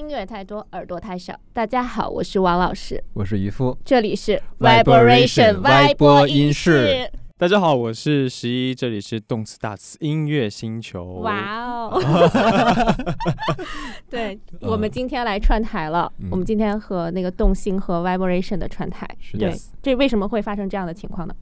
[0.00, 1.38] 音乐太多，耳朵太少。
[1.52, 7.12] 大家好，我是王老师，我是渔夫，这里是 Vibration 歪播音音室。
[7.36, 11.04] 大家好，我是十一，这里是动词大词音乐星球。
[11.20, 12.00] 哇哦！
[14.08, 16.10] 对，我们今天来串台了。
[16.18, 19.06] 嗯我们今天和那个动心和 Vibration 的串台。
[19.20, 21.34] 是的对，这为什么会发生这样的情况呢？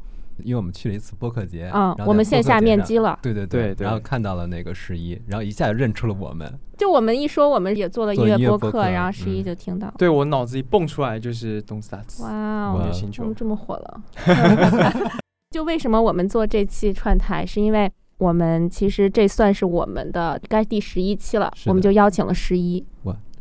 [0.43, 9.93] 因为我们去了一次播客节，嗯然后我们线下面基了对对对对然后看到了那个十一，然后一下就认出了我们，就我们一说，我们也做了音乐播客，播客然后十一嗯就听到。
[9.99, 12.23] 对我脑子里蹦出来就是动词大词。
[12.23, 14.01] 哇哇哦，星球我们这么火了。
[15.51, 22.85] 就为什么我们做这期串台，是因为我们其实这算是我们的该第十一期了，我们就邀请了十一。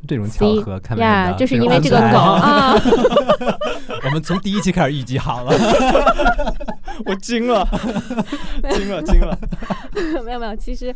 [0.08, 2.76] 这种巧合，看没呀，就是因为这个安排梗啊，
[4.06, 5.52] 我们从第一期开始预计好了，
[7.06, 7.66] 我 惊了，
[8.72, 9.38] 惊了，惊了。
[10.26, 10.94] 没有没有，其实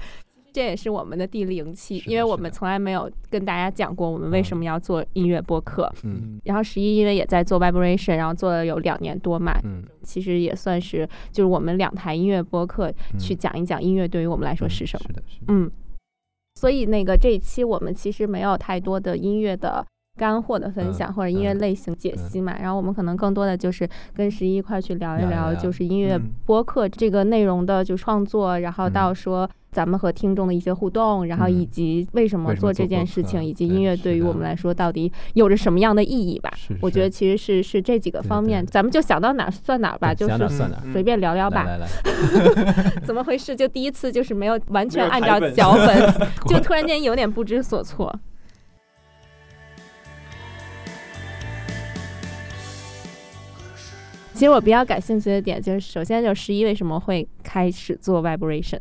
[0.53, 5.91] 这也是我们的第零期，因为我们从来没有跟大家讲过我们为什么要做音乐播客。
[6.03, 6.39] 嗯。
[6.43, 13.19] 然后十一因为也在做 Vibration，然后做了有两年多嘛，嗯，其实也算是就是我们两台音乐播客嗯。
[13.19, 15.05] 去讲一讲音乐对于我们来说嗯是什么。
[15.07, 15.71] 是的，是的，嗯，
[16.61, 19.83] 所以那个这一期我们其实没有太多的音乐的
[20.17, 36.51] 干货的分享、嗯或者音乐嗯类型解析嘛，然后我们可能更多的就是跟十一一块去聊一聊，就是音乐嗯播客这个内容的就创作，然后到嗯说咱们和听众的一些互动，然后嗯以及为什么做这件事情，以及音乐对于我们来说到底有着什么样的意义吧。
[36.81, 40.49] 我觉得其实是是这几个方面，咱们就想到哪儿算哪儿吧，就是
[40.91, 41.65] 随便聊聊吧。
[43.03, 43.55] 怎么回事？
[43.55, 46.13] 就第一次就是没有完全按照脚本，
[46.47, 48.13] 就突然间有点不知所措。
[54.41, 58.79] 其实我比较感兴趣的点就是，首先就是十一为什么会开始做 vibration？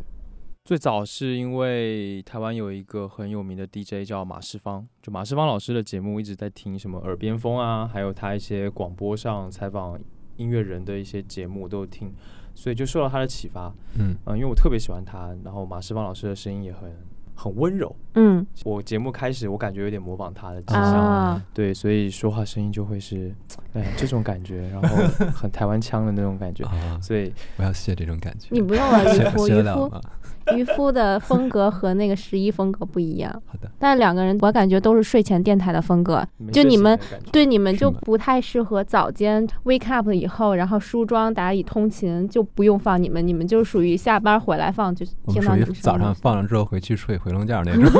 [0.64, 10.00] 最早是因为台湾有一个很有名的 DJ 叫马世芳，就马世芳老师的节目一直在听什么耳边风啊，还有他一些广播上采访
[10.36, 12.10] 音乐人的一些节目我都有听，
[12.54, 13.70] 所以就受到他的启发。
[13.98, 16.90] 嗯嗯，因为我特别喜欢他，然后马世芳老师的声音也很
[17.40, 17.94] 很温柔。
[18.14, 20.82] 嗯我节目开始我感觉有点模仿他的迹象。
[20.84, 23.34] 啊，对，所以说话声音就会是，
[23.72, 24.96] 哎，这种感觉，然后
[25.34, 30.02] 很台湾腔的那种感觉， 啊，所以我要谢这种感觉，你不用了？
[30.56, 36.98] 渔夫的风格和那个十一风格不一样， 好的，但两个人我感觉都是睡前电台的风格，就你们
[37.32, 47.90] 对你们就不太适合早间 wake up 以后，然后梳妆打理通勤就不用放你们，你们就属于下班回来放，就我们属于听到你们早上放了之后回去睡回笼觉那种，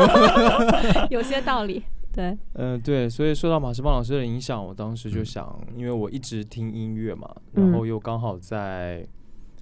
[1.11, 1.83] 有些道理。
[2.13, 5.25] 对，嗯、对，所以受到马世芳老师的影响，我当时就嗯。
[5.25, 7.71] 想，因为我一直听音乐嘛，嗯。
[7.71, 9.07] 然后又刚好在，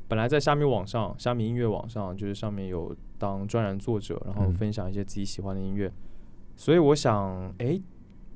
[0.09, 4.53] 本来在虾米网上，虾米音乐网上，就是上面有当专栏作者，然后嗯。
[4.55, 5.93] 分享一些自己喜欢的音乐，
[6.57, 7.81] 所以我想，诶，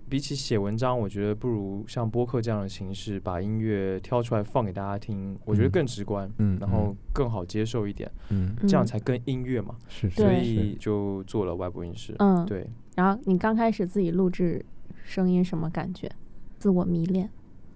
[0.09, 5.71] 比起写文章，我觉得不如像播客这样的形式，把音乐挑出来放给大家听，我觉得嗯。
[5.71, 10.23] 更直观，嗯，然后更好接受一点，嗯，这样嗯才更音乐嘛，是是。
[10.23, 12.67] 所以就做了外播音室，嗯，对。
[12.95, 14.63] 然后你刚开始自己录制
[15.03, 16.11] 声音什么感觉？
[16.59, 17.31] 自我迷恋。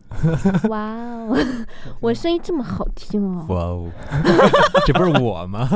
[0.69, 1.37] 哇哦，
[2.00, 3.47] 我声音这么好听哦！
[3.49, 3.91] 哇哦，
[4.87, 5.69] 这不是我吗？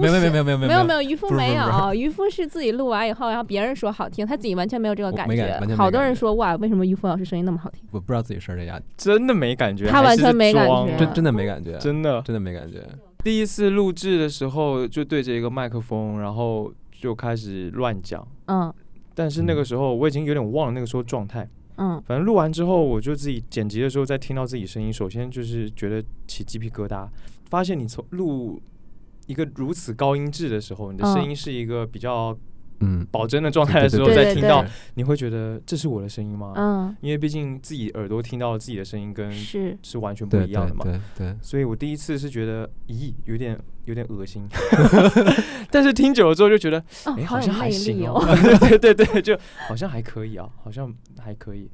[0.00, 7.82] 没有没有没有没有没有没有没有，渔夫没有，渔夫是自己录完以后，然后别人说好听，他自己完全没有这个感觉好多人说哇，为什么渔夫老师声音那么好听？
[7.90, 12.20] 我不知道自己是这样，真的没感觉，他完全没感觉真真的没感觉，真的。
[12.22, 12.82] 真的没感觉。
[13.22, 18.26] 第一次录制的时候就对着一个麦克风，然后就开始乱讲。
[18.46, 18.72] 嗯
[19.16, 21.48] 但是那个时候我已经有点忘了那个时候状态。
[21.76, 22.02] 嗯。
[22.06, 27.08] 反正录完之后，我就自己剪辑的时候再听到自己声音，首先就是觉得起鸡皮疙瘩，
[27.50, 28.60] 发现你从录
[29.26, 31.30] 一个如此高音质的时候，你的声嗯。
[31.30, 32.36] 音是一个比较
[32.80, 36.52] 嗯，保真的状态的时候，对对再听到，你会觉得这是我的声音吗？
[36.56, 39.76] 嗯，因为毕竟自己耳朵听到自己的声音跟是。
[39.82, 40.84] 是完全不一样的嘛。
[41.16, 44.46] 对所以我第一次是觉得，咦，有点有点恶心，
[45.70, 48.24] 但是听久了之后就觉得，哦，哎、好像还行哦。
[48.60, 49.38] 对对对，就
[49.68, 51.70] 好像还可以啊，好像还可以，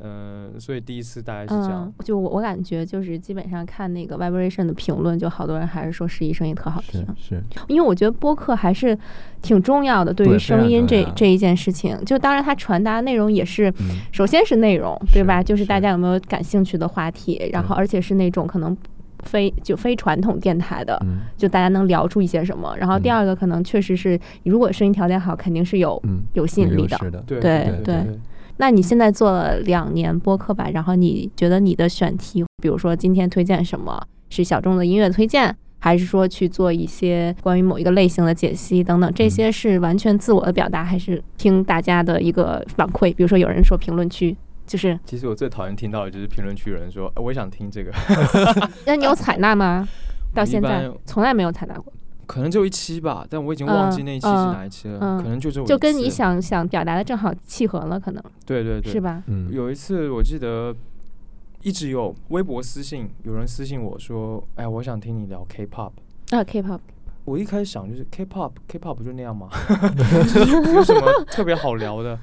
[0.00, 8.96] 嗯、所以第一次大概是这样嗯，，就我我感觉就是基本上看那个 vibration 的评论，就好多人还是说十一声音特好听是，是，因为我觉得播客还是
[9.42, 13.68] 挺重要的，对于声音这这一件事情，就当然它传达内容也是。
[13.80, 15.38] 嗯首先是内容，对吧？
[15.38, 18.76] 是就是大家有没有感兴趣的话题，然后而且是那种可能
[19.20, 22.74] 非就非传统电台的，嗯就大家能聊出一些什么。
[22.78, 26.96] 然后第嗯二个可能确实是，如果声音条件好，肯定是有嗯，有吸引力的。
[26.98, 28.18] 是的，对对对对
[28.58, 34.00] 那你现在做了两年播客吧，然后你觉得你的选题，比如说今天推荐什么
[34.30, 43.14] 是小众的音乐推荐，还是说去做一些关于某一个类型的解析等等，这嗯些是完全自我的表达，还是听大家的一个反馈？
[43.14, 44.36] 比如说有人说评论区。
[44.66, 47.90] 就是，其实我最讨厌听到的就是评论区有人说，哎我也想听这个，
[48.84, 49.88] 那你有采纳吗？
[50.34, 51.90] 到现在从来没有采纳过，
[52.28, 59.22] 可能就一期吧，但我已经忘记嗯那一期是嗯哪一期了，嗯可能就只有一就跟你想想表达的正好契合了，可能对对对是吧？
[59.26, 60.72] 嗯，有一次我记得
[61.62, 65.90] 一直有微博私信，有人私信我说：“哎，我想听你聊 K-pop。
[66.30, 66.78] 啊，K-pop，”
[67.24, 69.48] 我一开始想就是 K-pop，K-pop 不就那样吗？
[70.74, 72.18] 有什么特别好聊的？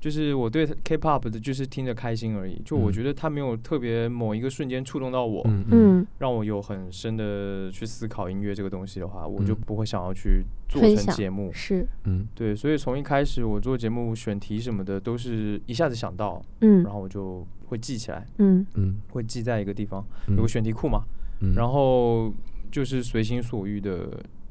[0.00, 2.60] 就是我对 K-pop 的，就是听着开心而已。
[2.64, 2.92] 就我嗯。
[2.92, 11.50] 觉得它没有特别某一个瞬间触动到我，嗯让我有很深的去思考音乐这个东西的话，我就嗯不会想要去做成节目。
[11.52, 12.26] 是，嗯。
[12.34, 16.82] 对，所以从一开始我做节目选题什么的，都是一下子想到，嗯。
[16.84, 18.66] 然后我就会记起来，嗯。
[18.74, 18.96] 嗯。
[19.10, 21.04] 会记在一个地方，嗯，有个选题库嘛，
[21.40, 22.32] 嗯，然后
[22.70, 24.08] 就是随心所欲的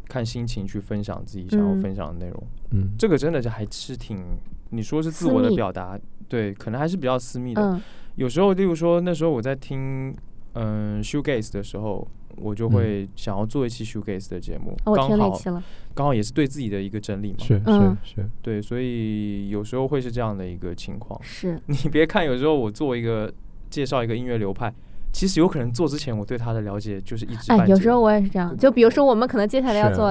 [0.07, 1.81] 看心情去分享自己想要嗯。
[1.81, 2.43] 分享的内容。
[2.71, 2.91] 嗯。
[2.97, 4.23] 这个真的是还是挺，
[4.69, 7.61] 你说是自我的表达，对，可能还是比较私密的。
[7.61, 7.81] 嗯。
[8.15, 10.15] 有时候，例如说那时候我在听
[10.53, 12.07] 嗯 shoegaze 的时候。
[12.39, 12.71] 我就嗯。
[12.71, 15.63] 会想要做一期 shoegaze 的节目，刚好听那期了，
[15.95, 17.97] 刚好也是对自己的一个整理嘛，是嗯。
[18.03, 21.19] 是是，对，所以有时候会是这样的一个情况。
[21.23, 23.33] 是，你别看有时候我做一个
[23.71, 24.71] 介绍一个音乐流派，
[25.17, 27.71] 其实有可能做之前我对他的了解就是一知半哎，解。
[27.71, 30.07] 有时候我也是这样，就比如说我们可能接下来要做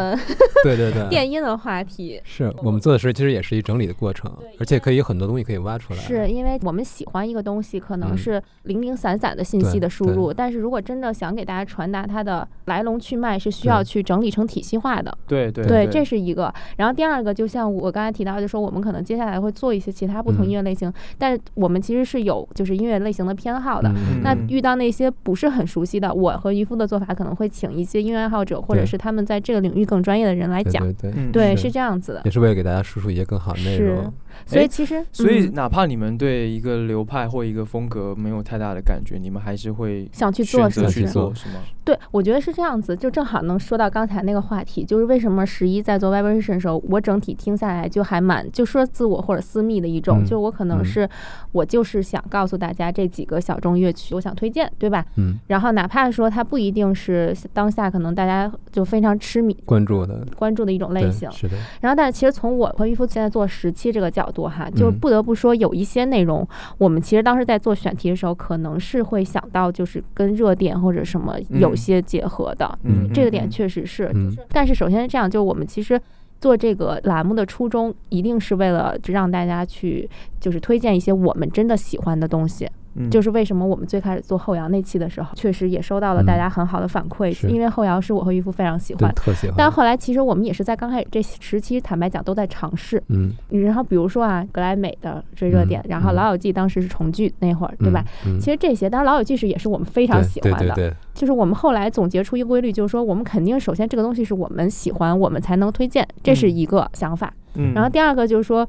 [0.64, 5.99] 对 对对， 电音的话题，是我们做的时候其实也是一整理的过程，而且可以有很多东西可以挖出来。
[6.00, 15.17] 是因为我们喜欢一个东西，可能嗯是零零散散的信息的输入，但是如果真的想给大家传达它的来龙去脉，是需要去整理成体系化的。
[15.29, 16.52] 对对对，这是一个。
[16.79, 23.88] 然后第二个，就像我刚才提到，就说我们可能接下来会做一些其他不同嗯音乐类型，但我们其实是有就是音乐类型的偏好的。
[23.91, 30.83] 嗯那嗯遇到那些不是很熟悉的，我和渔夫的做法可能会请一些音乐爱好者，或者是他们在这个领域更专业的人来讲。
[30.83, 32.23] 对对对，嗯对，是是这样子的。
[32.25, 33.99] 也是为了给大家输出一些更好的内容。
[33.99, 34.13] 哎
[34.45, 41.01] 所以其实，所以嗯哪怕你们对一个流派或一个风格没有太大的感觉，你们还是会想去做，选择是？
[41.01, 41.55] 去做，是吗？
[41.83, 51.09] 对，我觉得是这样子，就正好能说到刚才那个话题，就是为什么十一在做 vibration 的时候，我整体听下来就还蛮，就说自我或者私密的一种，嗯就我可能嗯是、
[51.53, 55.05] 我就是想告诉大家这几个小众乐曲，我想推荐，对吧？
[55.17, 66.46] 嗯，然后哪怕说它不一定是当下可能大家就非常痴迷关注的关注的一种类型，是的，然后，但是其实从我和渔夫现在做时期这个角度哈，就嗯不得不说有一些内容，
[66.78, 74.11] 我们其实当时在做选题的时候，可能是会想到就是跟热点或者什么有嗯些结合的，嗯这个点嗯确实是。
[74.14, 76.00] 嗯但是首先是这样，就我们其实。
[76.38, 80.06] 做这个栏目的初衷，一定是为了让大家去，
[80.38, 82.69] 就是推荐一些我们真的喜欢的东西。
[82.97, 89.13] 嗯就是为什么我们最开始做后摇那期的时候，确实也收到了大家很好的反馈，嗯因为后摇是我和渔夫非常喜欢。
[89.15, 89.55] 特喜欢。
[89.57, 93.03] 但后来其实我们也是在刚开始这时期，坦白讲都在尝试。
[93.09, 98.05] 嗯，然后比如说啊，格莱美的追热点，嗯然后嗯老友记当时是重聚那会儿，对吧？
[98.41, 100.59] 其实这些，当然老友记是也是我们非常喜欢的。
[100.59, 107.33] 对对对就是我们后来总结出一个规律，就是说我们肯定首先这个东西是我们喜欢，我们才能推荐，这是嗯一个想法。
[107.57, 108.67] 嗯然后第二个就是说。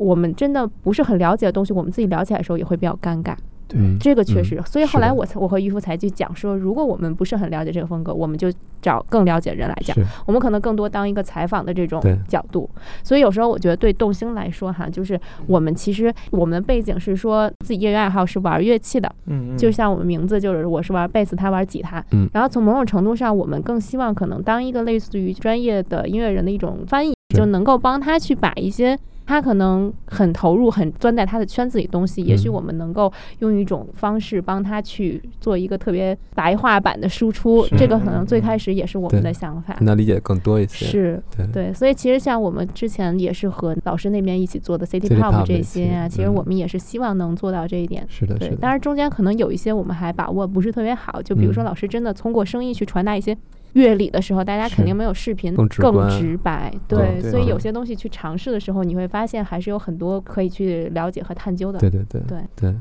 [0.00, 3.36] 我们真的不是很了解的东西，我们自己聊起来的时候也会比较尴尬，
[3.70, 4.60] 对，嗯这个确实。
[4.66, 9.96] 所以后来我才我和渔夫才去讲说，如果我们不是很了解这个风格，我们就找更了解的人来讲。
[10.26, 12.68] 我们可能更多当一个采访的这种角度，
[13.04, 28.98] 所以有时候我觉得对动星来说哈，就是我们其实我们的背景是说自己业余爱好是玩乐器的，嗯嗯就像我们名字就是我是玩贝斯，他玩吉他，嗯然后从某种程度上，我们更希望可能当一个类似于专业的音乐人的一种翻译，就能够帮他去把一些。
[29.26, 37.66] 他可能很投入、很钻在他的圈子里东西，也许嗯我们能够用一种方式帮他去做一个特别白话版的输出。
[37.78, 39.76] 这个可能最嗯开始也是我们的想法。
[39.80, 40.84] 那理解更多一些。
[40.84, 48.04] 是对对，所以其实像我们之前也是和老师那边一起做的 City Pop 这些啊，其实我们也是希望能做到这一点。
[48.08, 48.48] 是的，是，的。
[48.48, 53.36] 对当然中间可能有一些我们还把握不是特别好，就比如说嗯老师真的通过声音去传达一些
[53.74, 56.72] 乐理的时候，大家肯定没有视频更直白。
[56.88, 61.78] 对所以有嗯些东西去尝试的时候，你会发现还是有很多可以去了解和探究的。
[61.78, 62.20] 对对对。
[62.28, 62.38] 对。
[62.56, 62.74] 对，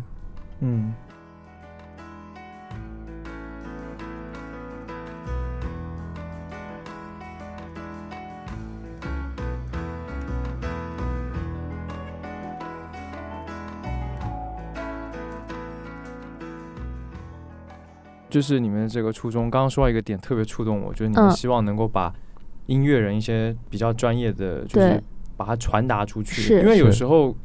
[0.62, 0.94] 嗯
[18.30, 21.32] 就是你们这个初衷，刚刚说到一个点特别触动我，就是你们嗯。
[21.32, 22.14] 希望能够把
[22.68, 25.02] 音乐人一些比较专业的，就是
[25.36, 26.60] 把它传达出去。
[26.60, 27.36] 因为有时候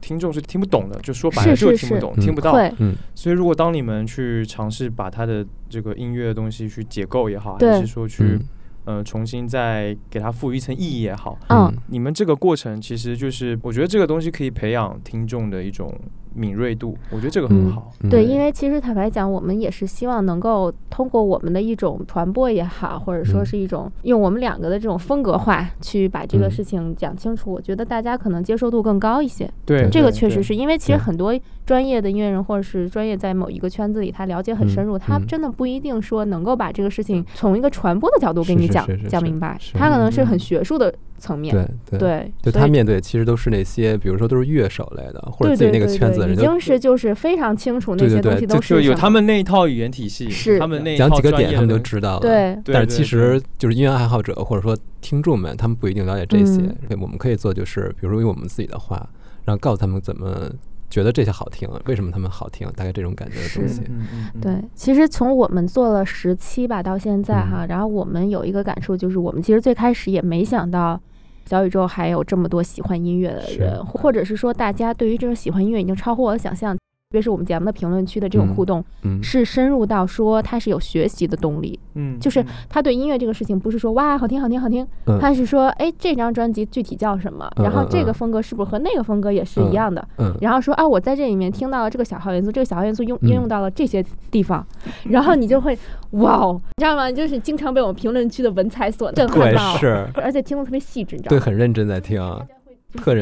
[0.00, 2.52] 听众是听不懂的，就说白了就是听不懂，听不到。
[2.78, 2.94] 嗯。
[3.14, 8.40] 所以如果当你们去尝试把他的这个音乐的东西去解构也好，还是说去嗯。
[8.84, 15.96] 呃重新再给它赋予一层意义也好，嗯，你们这个过程其实就是，我觉得这个东西可以培养听众的一种
[16.34, 17.92] 敏锐度，我觉得这个很嗯好。
[18.02, 18.10] 嗯。
[18.10, 23.46] 对，因为其实坦白讲，我们也是希望能够通过我们的一种传播也好，或者说嗯。
[23.46, 26.50] 是一种用我们两个的这种风格化去把这个嗯。
[26.50, 29.50] 事情讲清楚，我觉得大家可能接受度更高一些。
[29.66, 35.26] 对，这个确实是因为其实很多专业的音乐人或者是专业在某一个圈子里，他了解很深嗯入，他嗯。
[35.26, 40.26] 真的不一定说能够把这个事情从一个传播的角度给你讲是是是是讲明白，他可能是嗯。
[40.26, 40.92] 很学术的
[41.22, 41.54] 层面。
[41.54, 41.98] 对对。
[41.98, 52.20] 对，就他面对其实都是那些，比如说都是乐手类的，或者对自己那个圈子的人就已经是就是非常清楚那些东西都是有他们那一套语言体系，是他们那一讲套几个点他们就知道了。
[52.20, 56.60] 对但是其实就是音乐爱好者或者说听众们，他们不一定了解这些。
[57.00, 59.08] 我们可以做就是，比如说用我们自己的话，
[59.44, 60.50] 然后告诉他们怎么
[60.90, 63.80] 觉得这些好听，为什么他们好听，大概这种感觉的东西。
[63.88, 71.00] 嗯嗯嗯对，其实从我们做了十期吧到现在嗯哈，然后我们有一个感受就是，我们其实最开始也没想到。
[71.44, 76.82] 小宇宙还有这么多喜欢音乐的人，或或者是说大家对于这种喜欢音乐已经超乎我的想象，特
[77.12, 82.46] 别是我们节目的评论区的这种嗯互动，嗯，是深入到说他是有学习的动力，嗯，就是嗯。
[82.68, 85.18] 他对音乐这个事情不是说哇好听好听好听，嗯。
[85.20, 93.28] 他是说哎这张专辑具体叫什么，嗯然后这个风格是不是和那个风格也是一嗯样的，嗯，然后说啊，我在这里面听到了这个小号元素，这个小号元素用嗯。
[93.28, 94.66] 应用到了这些地方，
[95.04, 95.76] 然后你就会
[96.12, 97.10] 哇哦，你知道吗？
[97.10, 101.40] 就是经常被我们评论区的文采所震撼到，是，而且听的特别细致，你知道吗？
[101.40, 102.18] 对，很认真在听。
[102.18, 102.46] 特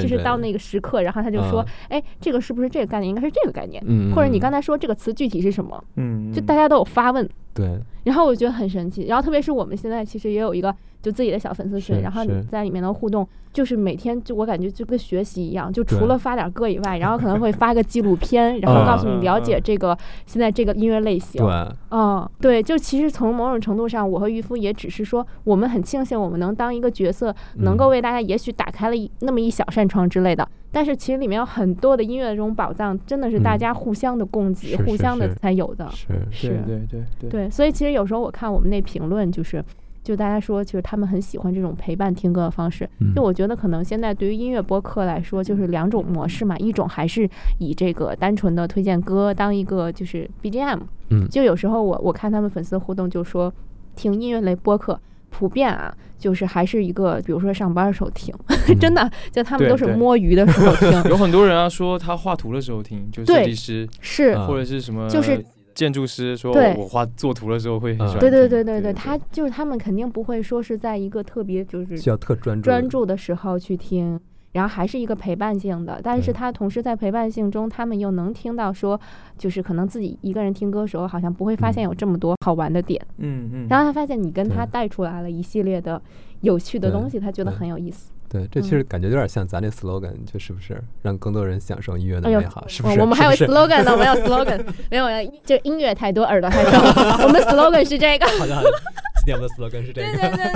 [0.00, 3.08] 就是到那个时刻，然后他就说嗯，哎，这个是不是这个概念？
[3.08, 5.82] 应该是这个概念，嗯，或者你嗯刚才说这个词具体是什么？
[5.96, 9.06] 嗯，就大家都有发问，对，然后我觉得很神奇。
[9.06, 21.42] 然后特别是我们现在其实也有一个就自己的小粉丝群，然后你在里面的互动，就是每天就我感觉就跟学习一样，就除了发点歌以外，然后可能会发个纪录片， 然后告诉你了解这个现在这个音乐类型。
[21.42, 30.46] 对，嗯，对，就其实从某种程度上，我和渔夫也只是说，我们很庆幸我们能当一个角色，能够嗯为大家也许打开了一那么一小扇窗之类的。
[30.72, 33.58] 但是其实里面有很多的音乐的这种宝藏，真的是大嗯。
[33.58, 35.90] 家互相的供给、互相的才有的。
[35.90, 39.62] 是，对是，对对对，对，所以其实有时候我看我们那评论，就是
[40.10, 42.88] 就大家说，就是他们很喜欢这种陪伴听歌的方式。
[42.98, 43.14] 嗯。
[43.14, 51.28] 就我觉得可能现在对于音乐播客来说，就是两种模式嘛，一种还是以这个单纯的推荐歌当一个就是 BGM，嗯。
[51.28, 53.52] 就有时候我我看他们粉丝互动就说，
[53.94, 54.98] 听音乐类播客。
[55.32, 58.34] 普遍啊，就是还是一个，比如说上班的时候听，
[58.80, 64.44] 真的，就他们都是摸鱼的时候听， 有很多人啊说他画图的时候听，就设对计师是，啊。
[64.44, 65.40] 或者是什么，就是
[65.80, 66.76] 建筑师说对。
[66.76, 74.20] 我画作图的时候会很喜欢嗯对对对对对，他就是他们肯定不会说是在一个特别就是需要特专注，专，注的时候去听，
[74.52, 79.00] 然后还是一个陪伴性的，但是他同时在陪伴性中，他们又能听到说，
[79.38, 81.86] 就是可能自己一个人听歌的时候，好像不会发现嗯。
[81.86, 86.00] 有这么多好玩的点，嗯嗯，然后他发现你跟他带出来了一系列的
[86.42, 88.12] 有趣的东西，他觉得很有意思。
[88.30, 92.94] 对，这其嗯实感觉有点像咱那 slogan，就是不是让更多人享受音乐的美好，是不是？
[92.98, 95.08] 我我们还有 slogan 呢，我们有 slogan，没有，
[95.44, 96.78] 就音乐太多，耳朵太少。
[97.24, 98.26] 我们 slogan 是这个。
[98.38, 98.70] 好的，好的
[99.18, 100.52] 今天我们的 slogan 是这个对个，对对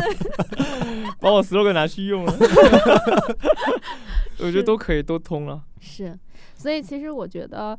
[0.57, 0.64] 对，
[1.19, 2.33] 把我 slogan 拿去用了，
[4.38, 5.61] 我觉得都可以都通了。
[5.81, 6.16] 是，
[6.57, 7.76] 所以其实我觉得。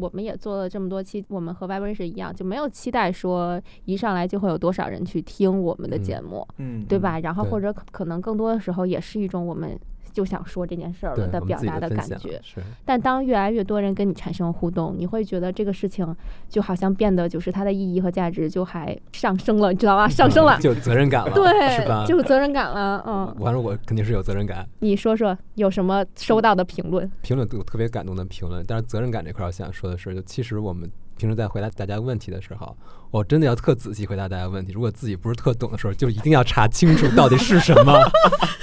[0.00, 7.18] 我们也做了这么多期，我们和 Vibration 一样，就没有期待说一上来就会有多少人去听我们的嗯节目，嗯，对吧？
[7.20, 9.78] 然后或者可可能更多的时候也是一种我们
[10.18, 12.42] 就想说这件事儿对了的表达的感觉。
[12.84, 16.04] 但当越来越多人跟你产生互动，你会觉得这个事情
[16.48, 20.08] 就好像变得就是它的意义和价值就还上升了，你知道吧？
[20.08, 23.00] 上升了， 就有责任感了， 对是吧？，就有责任感了。
[23.06, 24.68] 嗯，反正我肯定是有责任感。
[24.80, 27.08] 你说说有什么收到的评论？
[27.22, 32.74] 评论都有特别感动的评论，但是责任感这块儿，我想说的是，就其实我们平时在回答大家问题的时候，
[33.10, 34.72] 我真的要特仔细回答大家问题。
[34.72, 38.00] 如果自己不是特懂的时候，就一定要查清楚到底是什么。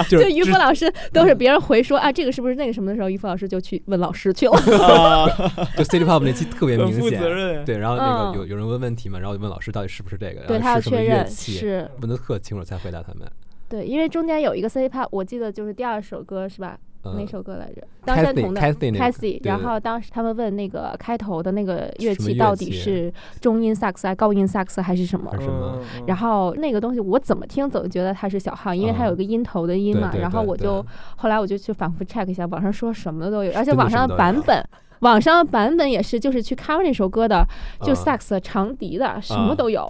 [0.09, 4.53] 就 就是于夫老师都是别人回说啊，这个是不是那个什么的时候，于夫老师就去问老师去了。
[4.53, 5.27] 啊，
[5.77, 7.21] 就 City Pop 那期特别明显，
[7.65, 13.27] 对，然后那嗯个有有人问问题嘛，然后就问老师到底是不是这个，对他要确认是问的特清楚才回答他们。
[13.67, 16.77] 对，因为中间有一个 City pop，我记得就是第二首歌是吧？
[17.05, 17.81] 嗯哪首歌来着？
[18.03, 26.03] 当山童的 Cassie，对然后当时他们问那个开头的那个乐器到底是中音萨克斯、还高音萨克斯还是什么什么嗯？
[26.07, 30.11] 然后那个东西我怎么听总觉得它是小号，因为它有一个音头的音嘛。
[30.19, 30.85] 然后我就
[31.17, 34.63] 后来我就去反复 check 一下，网上说什么的都有，而且网上的版本。
[35.05, 37.45] 网上的版本也是，就是去 cover 那首歌的，
[37.83, 39.85] 就啊萨克斯、长笛的，什么都有。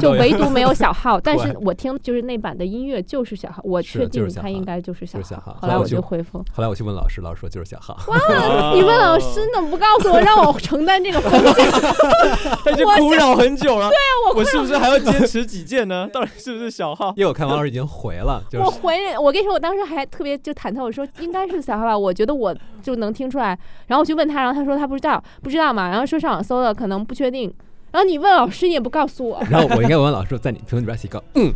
[0.00, 7.98] 就唯独没有小号， 但是我听就是那版的音乐就是小号，我确定就是小号它应该就是小就是小号后来我就就回复，后来我去问老师，老师说就是小号。
[8.06, 11.66] 哇你问老师，你怎么不告诉我，让我承担这个风险？
[12.64, 13.88] 他就苦恼很久了。
[13.88, 16.08] 对啊，我我是不是还要坚持己见呢？
[16.12, 17.12] 到底是不是小号？
[17.16, 23.58] 因为我看王老师已经回了， 就我是回我跟你说，我当时还特别就忐忑，我说应该是小号吧，我觉得我就能听出来。
[23.86, 27.52] 然后我去问他，然后他说他不知道，不知道嘛，然后说上网搜了，可能不确定。
[27.92, 31.52] 然后你问老师，你也不告诉我，然后我应该问老师，在你评论里边写个嗯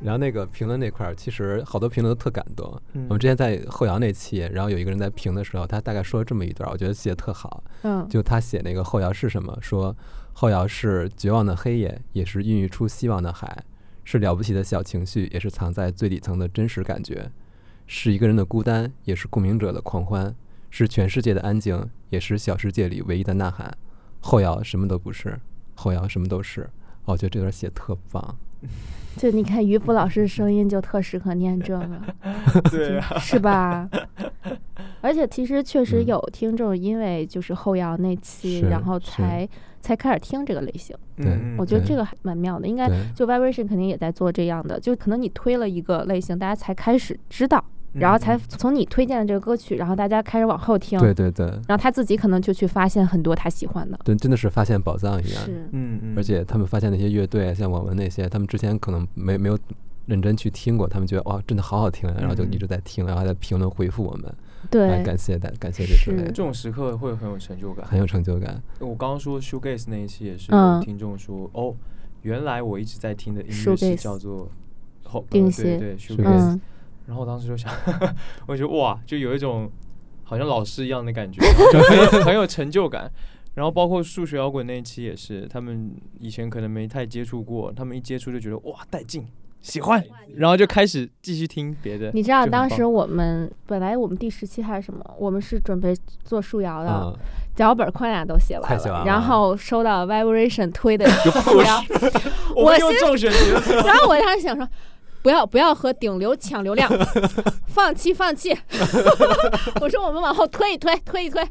[0.00, 2.80] 然后那个评论那块儿，其实好多评论都特感动。
[2.92, 7.64] 嗯我们之前在后摇那期，然后有一个人在评的时候，他大概说了这么一段，我觉得写的特好。
[7.82, 9.96] 嗯，就他写那个后摇是什么，说
[10.32, 13.64] 后摇是绝望的黑夜，也是孕育出希望的海，
[14.04, 17.30] 是了不起的小情绪，也是藏在最底层的真实感觉，
[17.86, 20.32] 是一个人的孤单，也是共鸣者的狂欢，
[20.70, 23.76] 是全世界的安静，也是小世界里唯一的呐喊。
[24.20, 25.40] 后摇什么都不是，
[25.74, 26.62] 后摇什么都是。
[27.04, 28.36] 哦我觉得这段写得特棒。
[29.16, 32.00] 就你看于福老师的声音就特适合念这个，
[32.70, 33.88] 对啊， 是吧？
[35.00, 39.48] 而且其实确实嗯有听众因为就是后摇那期，是然后才
[39.80, 40.96] 才开始听这个类型。
[41.16, 47.64] 对嗯我觉得这个还蛮妙的，应该，就 Vibration 肯定也在做这样的，就可能你推了一个类型，大家才开始知道，
[47.98, 53.98] 然后才嗯从你推荐的这个歌曲，然后大家开始往后听，对对对然后他自己可能就去发现很多他喜欢的。
[54.04, 55.44] 对，真的是发现宝藏一样。
[55.44, 59.58] 是，嗯嗯，而且他们发现那些乐队，像我们那些，他们之前可能没没有
[60.06, 64.34] 认真去听过，他们觉得哇，真的好好听啊，然后就一直在听，然后在评论回复我们，来
[64.70, 67.86] 对，感谢大感谢这之类是这，种时刻会很有成就感。
[67.86, 68.60] 很有成就感。
[68.80, 70.50] 我刚刚说 shoegaze 那一期也是
[70.82, 71.74] 听众说，哦，
[72.22, 74.48] 原来我一直在听的音乐是叫做
[75.04, 76.58] 后对对 Shoegaze
[77.08, 77.72] 然后我当时就想，
[78.46, 79.68] 我觉得哇，就有一种
[80.24, 81.40] 好像老师一样的感觉，
[81.72, 83.10] 就很有很有成就感。
[83.54, 85.90] 然后包括数学摇滚那一期也是，他们
[86.20, 89.26] 以前可能没太接触过，他们一接触就觉得哇带劲，
[89.62, 90.04] 喜欢，
[90.36, 92.10] 然后就开始继续听别的。
[92.12, 97.12] 你知道当时我们本来我们第十期还是什么，我们是准备做树摇的，啊，
[97.56, 101.04] 脚本框架都写完了，完了然后收到 Vibration 推的
[101.56, 101.74] 我然
[103.96, 104.68] 后我当时想说。
[105.22, 106.90] 不要不要和顶流抢流量，
[107.66, 108.56] 放 弃放弃。
[109.80, 111.24] 我说我们往后推一推，推。
[111.26, 111.44] 一推。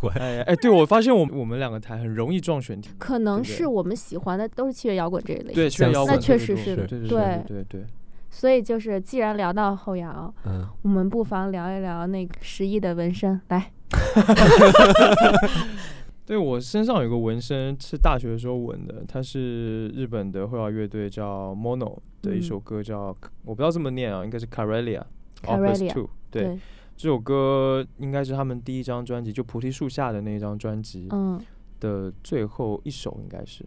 [0.00, 7.08] 对，哎哎，对我发现我们我们两个台很容易撞选题，可能是我们喜欢的都是器乐摇滚这一类，对，器乐摇滚那确实是对对对。
[7.08, 7.84] 对对对。
[8.28, 13.40] 所以就是既然聊到后摇，嗯，我们不妨聊一聊那个十一的纹身。
[13.48, 13.72] 来，
[16.26, 25.04] 对我身上有个纹身是大学的时候纹的，它是日本的绘画乐队叫 Mono 的一嗯首歌叫，我不知道这么念啊，应该是 Carelia
[25.40, 26.10] Carelia，Opus Two。
[26.28, 26.58] 对，
[26.96, 31.40] 这首歌应该是他们第一张专辑，就菩提树下的那一张专辑嗯
[31.78, 33.64] 的最后一首，应该是。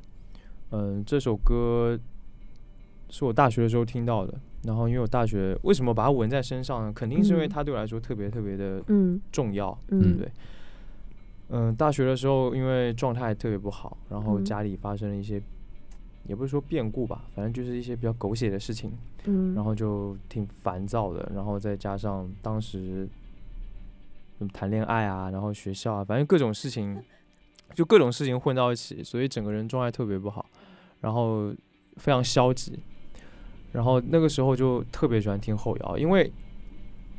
[0.72, 1.98] 嗯，这首歌
[3.10, 6.91] 是我大学的时候听到的，然后因为我大学为什么把它纹在身上呢？
[6.93, 9.72] 肯定是因为嗯它对我来说特别特别的嗯重要。
[9.88, 10.28] 嗯对不对？
[10.28, 10.32] 嗯，
[11.77, 14.45] 大学的时候因为状态特别不好，然后嗯。
[14.45, 15.41] 家里发生了一些，
[16.25, 18.91] 也不是说变故吧，反正就是一些比较狗血的事情，
[19.25, 23.07] 嗯，然后就挺烦躁的，然后再加上当时
[24.39, 27.01] 嗯谈恋爱啊，然后学校啊，反正各种事情，
[27.73, 30.45] 就各种事情混到一起，所以整个人状态特别不好，
[31.01, 31.51] 然后
[31.97, 32.79] 非常消极，
[33.71, 36.31] 然后那个时候就特别喜欢听后摇，因为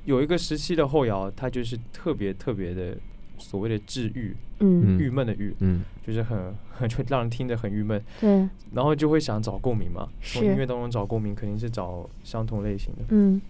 [0.05, 2.97] 有一个时期的后摇，它就是特别特别的
[3.41, 4.99] 所谓的治愈，嗯。
[4.99, 13.05] 郁闷的郁，嗯，就是很很 就让人听着很郁闷，对，然后就会想找共鸣嘛，从音乐当中找共鸣，肯定是找相同类型的。
[13.09, 13.41] 嗯。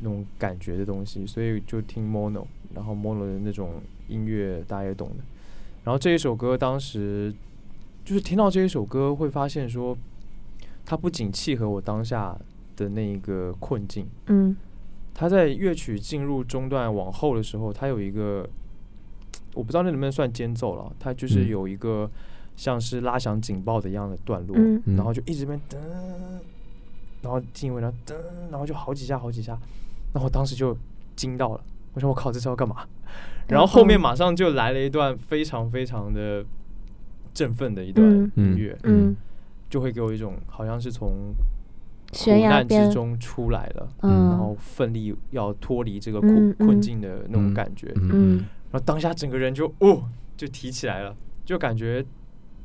[0.00, 5.24] 那种感觉的东西，所以就听 Mono，然后 Mono 的那种音乐大家也懂的。
[5.82, 7.34] 然后这一首歌当时
[8.04, 9.98] 就是听到这一首歌，会发现说，
[10.86, 12.38] 它不仅契合我当下
[12.76, 14.56] 的那一个困境，嗯。
[15.14, 18.48] 它在乐曲进入中段往后的时候，它有一个
[19.58, 21.48] 我不知道那能不能算间奏了，它就是嗯。
[21.48, 22.08] 有一个
[22.56, 24.56] 像是拉响警报的一样的段落，
[24.96, 25.76] 然后就一直边噔，
[27.22, 28.14] 然后进位，然后噔，
[28.50, 29.52] 然后就好几下好几下，
[30.12, 30.76] 然后我当时就
[31.16, 31.60] 惊到了，
[31.94, 32.86] 我说我靠，这是要干嘛？
[33.48, 36.44] 然后后面马上就来了一段非常非常的
[37.34, 38.52] 振奋的一段嗯。
[38.52, 39.16] 音乐，嗯，
[39.68, 41.57] 就会给我一种好像是从苦
[42.24, 48.36] 悬崖难之，中出来了，嗯然后嗯奋力要脱离这个困困境的那种嗯感觉，嗯嗯
[48.70, 50.02] 然后当下整个人就哦
[50.36, 52.04] 就提起来了，就感觉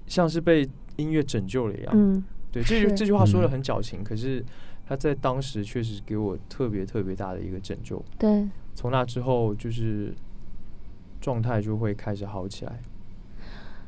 [0.07, 1.93] 像是被音乐拯救了一样。
[1.95, 4.43] 嗯对，这句这句话说的嗯很矫情，可是
[4.87, 8.03] 他在当时确实给我特别特别大的一个拯救。
[8.17, 10.13] 对，从那之后，就是
[11.21, 12.79] 状态就会开始好起来。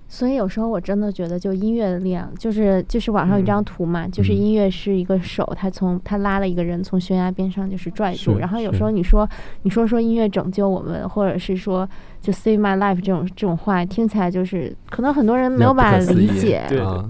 [0.07, 4.55] 所以有时候我真的觉得，就音乐的力量，就是就是网上有一张嗯图嘛，就是嗯音。
[4.55, 9.27] 乐是一个手，他从他拉了一个人从悬崖边上就是拽住，然后有时候你说
[9.63, 11.87] 你说说音乐拯救我们，或者是说
[12.25, 16.63] 就 save my life 这种这种话，听起来就是可能很多人没有办法理解，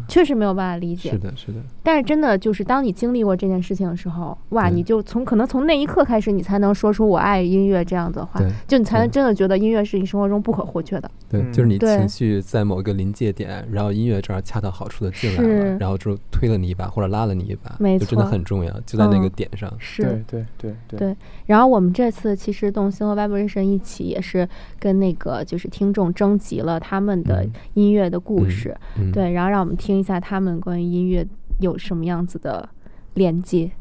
[0.10, 1.18] 确实没有办法理解是。
[1.18, 11.10] 的，是的，但是真的就是当你经历过这件事情的时候，哇，你就从可能从那一刻开始，你才能说出我爱音乐这样的话，就你才能真的觉得音乐是你生活中不可或缺的。
[11.30, 19.72] 对，嗯就是你情绪在某一个临界点，然后音乐这儿恰到好处的进来了，然后就推了你一把或者拉了你一把，没就真的很重要，就在那个嗯点上。
[19.80, 24.48] 是，对对对对对然后我们这次其实动心和 Vibration 一起也是
[24.80, 31.26] 跟那个就是听众征集了他们的嗯音乐的故嗯事，嗯，对，然后让我们听一下他们关于音乐
[31.60, 32.68] 有什么样子的
[33.14, 33.72] 连接。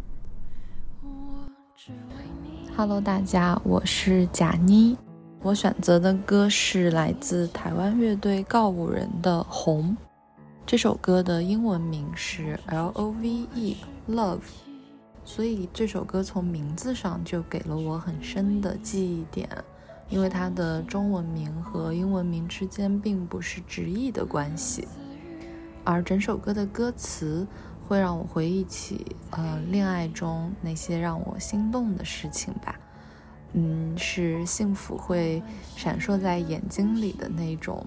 [2.76, 4.96] Hello，大家，我是贾妮。
[5.42, 9.90] 我选择的歌是来自台湾乐队告五人的《红》。
[10.66, 13.76] 这首歌的英文名是 L O V E
[14.08, 14.40] Love，
[15.22, 19.46] 所以这首歌从名字上就给了我很深的记忆点，
[20.08, 24.86] 因为它的中文名和英文名之间并不是直译的关系，
[25.82, 27.46] 而整首歌的歌词
[27.86, 32.78] 会让我回忆起，呃，恋爱中那些让我心动的事情吧。
[33.52, 35.42] 嗯，是幸福会
[35.76, 37.84] 闪烁在眼睛里的那种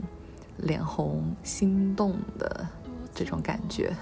[0.57, 2.67] 脸红心动的
[3.13, 3.93] 这种感觉。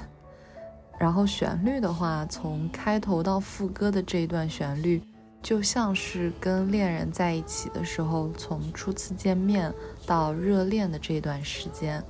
[0.97, 5.01] 然后旋律的话，从开头到副歌的这一段旋律，
[5.45, 9.71] 就像是跟恋人在一起的时候，从初次见面
[10.03, 12.03] 到热恋的这段时间，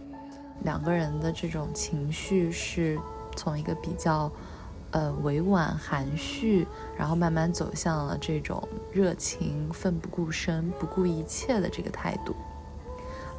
[0.63, 2.97] 两个人的这种情绪是
[3.35, 4.31] 从一个比较
[4.91, 6.65] 呃委婉含蓄，
[6.97, 12.33] 然后慢慢走向了这种热情、奋不顾身、不顾一切的这个态度。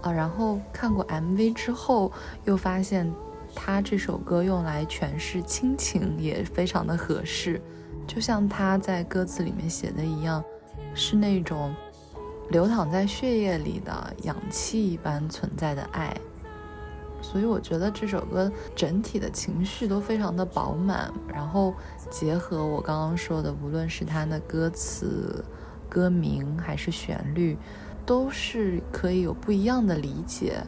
[0.03, 2.13] 啊，然后看过 MV 之后，
[2.45, 3.11] 又发现
[3.55, 7.63] 他这首歌用来诠释亲情也非常的合适，
[8.07, 10.43] 就像他在歌词里面写的一样，
[10.95, 11.75] 是那种
[12.51, 16.17] 流淌在血液里的氧气一般存在的爱。
[17.23, 21.75] 所以我觉得这首歌整体的情绪都非常的饱满，然后
[22.09, 25.45] 结合我刚刚说的，无论是它的歌词、
[25.89, 27.57] 歌名还是旋律，
[28.05, 30.63] 都是可以有不一样的理解，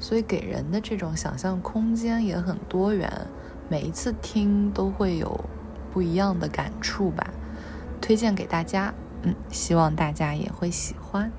[0.00, 3.08] 所以给人的这种想象空间也很多元，
[3.68, 5.38] 每一次听都会有
[5.92, 7.28] 不一样的感触吧。
[8.00, 11.30] 推荐给大家，嗯，希望大家也会喜欢。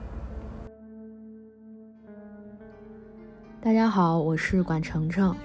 [3.60, 5.36] 大家好，我是管程程，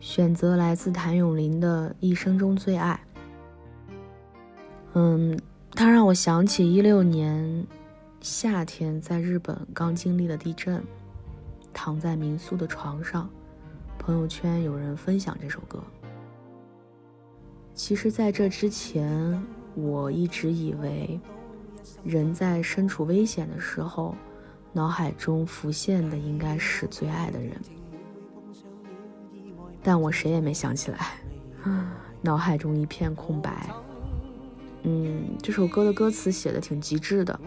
[0.00, 3.00] 选择来自谭咏麟的《一生中最爱》。
[4.94, 5.38] 嗯，
[5.72, 7.66] 它让我想起一六年
[8.20, 10.82] 夏天在日本刚经历了地震，
[11.72, 13.28] 躺在民宿的床上，
[13.98, 15.82] 朋友圈有人分享这首歌。
[17.78, 19.40] 其实，在这之前，
[19.76, 21.20] 我一直以为，
[22.02, 24.16] 人在身处危险的时候，
[24.72, 27.52] 脑海中浮现的应该是最爱的人，
[29.80, 31.20] 但我谁也没想起来，
[32.20, 33.70] 脑海中一片空白。
[34.82, 37.40] 嗯，这首歌的歌词写的挺极致的，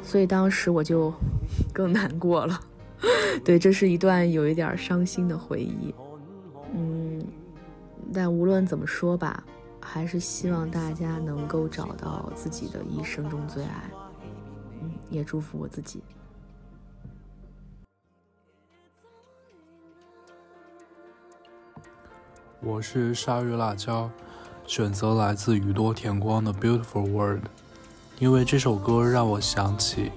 [0.00, 1.12] 所以当时我就
[1.74, 2.60] 更难过了。
[3.44, 5.92] 对，这是一段有一点伤心的回忆。
[8.14, 9.42] 但无论怎么说吧，
[9.80, 13.90] 还是希望大家能够找到自己的一生中最爱。
[14.80, 16.00] 嗯，也祝福我自己。
[22.60, 24.08] 我是鲨鱼辣椒，
[24.66, 27.44] 选择来自宇多田光的《Beautiful World》，
[28.18, 30.12] 因为这首歌让我想起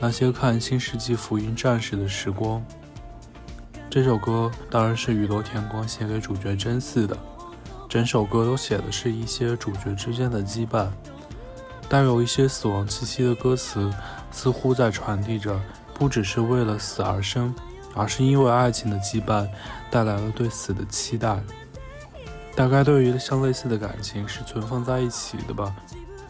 [0.00, 2.64] 那些看《新世纪福音战士》的时光。
[3.88, 7.16] 这首歌当然是宇多田光写给主角真嗣的，
[7.92, 10.88] 整首歌都写的是一些主角之间的羁绊，
[11.90, 13.92] 带有一些死亡气息的歌词，
[14.30, 15.60] 似乎在传递着
[15.92, 17.54] 不只是为了死而生，
[17.94, 19.46] 而是因为爱情的羁绊
[19.90, 21.38] 带来了对死的期待。
[22.56, 25.76] 大概对于像类似的感情是存放在一起的吧，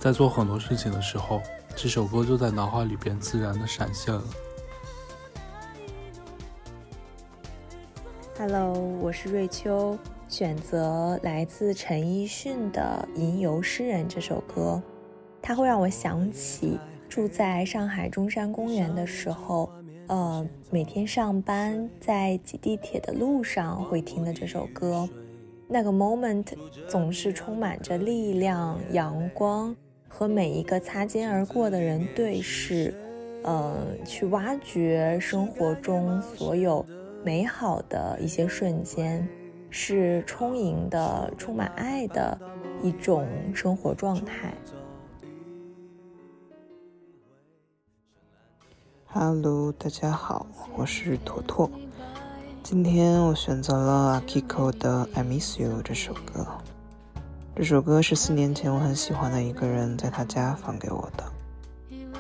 [0.01, 1.40] 在做很多事情的时候，
[1.77, 4.25] 这首歌就在脑海里边自然的闪现了。
[8.37, 9.96] Hello，我是瑞秋，
[10.33, 14.83] 选择来自陈奕迅的《吟游诗人》这首歌，
[15.42, 19.68] 它会让我想起住在上海中山公园的时候，
[20.07, 25.07] 呃，每天上班在挤地铁的路上会听的这首歌。
[25.68, 26.47] 那个 moment
[26.88, 29.77] 总是充满着力量、阳光，
[30.09, 32.95] 和每一个擦肩而过的人对视，
[33.42, 36.83] 呃，去挖掘生活中所有。
[37.23, 39.29] 美好的一些瞬间，
[39.74, 42.38] 是充盈的、充满爱的
[42.82, 44.52] 一种生活状态。
[49.06, 51.70] Hello，大家好，我是坨坨。
[52.62, 56.46] 今天我选择了 Akiko 的《I Miss You》这首歌。
[57.56, 61.24] 这首歌是四年前我很喜欢的一个人在他家放给我的。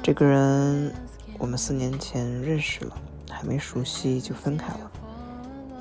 [0.02, 0.90] 这个人，
[1.38, 2.96] 我们四年前认识了。
[3.30, 4.90] 还没熟悉就分开了。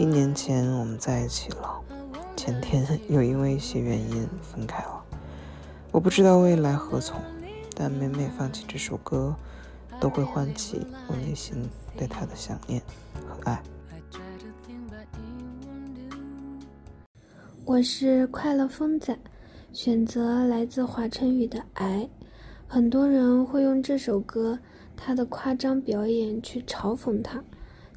[0.01, 1.79] 一年前我们在一起了，
[2.35, 4.99] 前天 又因为一些原因分开了。
[5.91, 7.21] 我不知道未来何从，
[7.75, 9.35] 但每每放起这首歌，
[9.99, 12.81] 都会唤起我内心对他的想念
[13.13, 13.61] 和爱。
[17.63, 19.15] 我是快乐风仔，
[19.71, 22.09] 选择来自华晨宇的《癌》。
[22.67, 24.57] 很多人会用这首歌
[24.97, 27.43] 他的夸张表演去嘲讽他，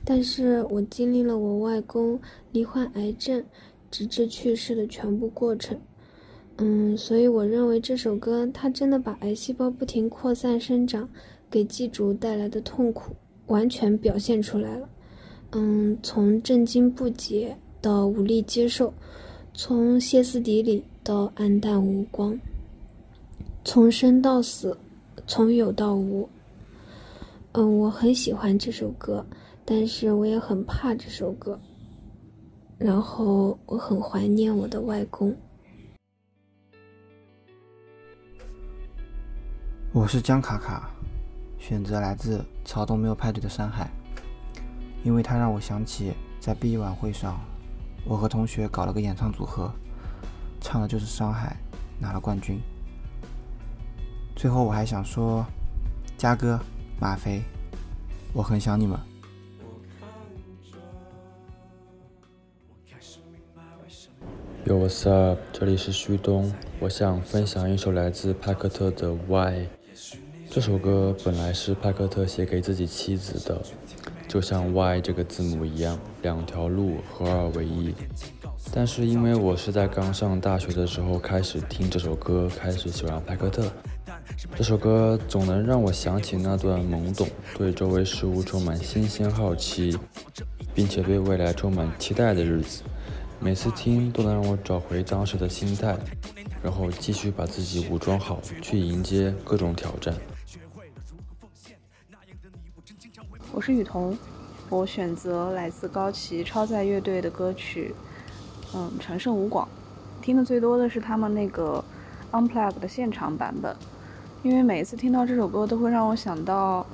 [0.04, 2.20] 但是我经历了我外公
[2.52, 3.42] 罹患癌症，
[3.90, 5.80] 直至去世的全部过程。
[6.58, 11.08] 嗯，所以我认为这首歌它真的把癌细胞不停扩散生长
[11.50, 13.12] 给寄主带来的痛苦
[13.46, 14.88] 完全表现出来了。
[15.52, 18.92] 嗯，从震惊不解到无力接受。
[19.56, 22.36] 从歇斯底里到黯淡无光，
[23.64, 24.76] 从生到死，
[25.28, 26.28] 从有到无。
[27.52, 29.24] 嗯，我很喜欢这首歌，
[29.66, 31.58] 但是我也很怕这首歌。
[32.76, 35.34] 然后我很怀念我的外公。
[39.92, 40.90] 我是江卡卡，
[41.58, 43.88] 选择来自草东没有派对的山海，
[45.02, 47.40] 因为它让我想起在毕业晚会上。
[48.04, 49.72] 我和同学搞了个演唱组合，
[50.60, 51.56] 唱的就是《山海》，
[52.02, 52.60] 拿了冠军。
[54.36, 55.46] 最后我还想说，
[56.18, 56.60] 嘉哥、
[57.00, 57.40] 马飞，
[58.34, 58.98] 我很想你们。
[64.66, 65.38] Yo what's up？
[65.52, 66.50] 这里是旭东，
[66.80, 69.66] 我想分享一首来自派克特的《Why》。
[70.48, 73.60] 这首歌本来是派克特写给自己妻子的。
[74.26, 77.94] 就像 Y 这个字母一样，两条路合二为一。
[78.72, 83.70] 但是因为我是在刚上大学的时候开始听这首歌，开始喜欢派克特。
[84.56, 89.94] 这首歌总能让我想起那段懵懂，对周围事物充满新鲜好奇，
[90.74, 92.82] 并且对未来充满期待的日子。
[93.44, 95.94] 每次听都能让我找回当时的心态，
[96.62, 100.14] 然后继续把自己武装好，去迎接各种挑战。
[103.52, 104.16] 我是雨桐，
[104.70, 107.94] 我选择来自高崎超载乐队的歌曲，
[108.74, 109.68] 嗯，《陈胜吴广》，
[110.24, 111.84] 听的最多的是他们那个
[112.32, 113.76] unplugged 的现场版本，
[114.42, 116.86] 因为每一次听到这首歌都会让我想到，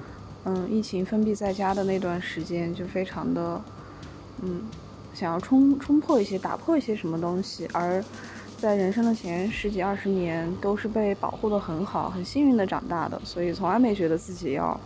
[0.43, 3.63] 嗯，疫情封闭在家的那段时间，就非常的，
[4.43, 4.63] 嗯，
[5.13, 8.05] 想要冲冲破一些、打破一些什么东西，而
[8.59, 14.79] 在人生的前十几二十年都是被保护的很好、很幸运的长大的，所以从来没觉得自己要。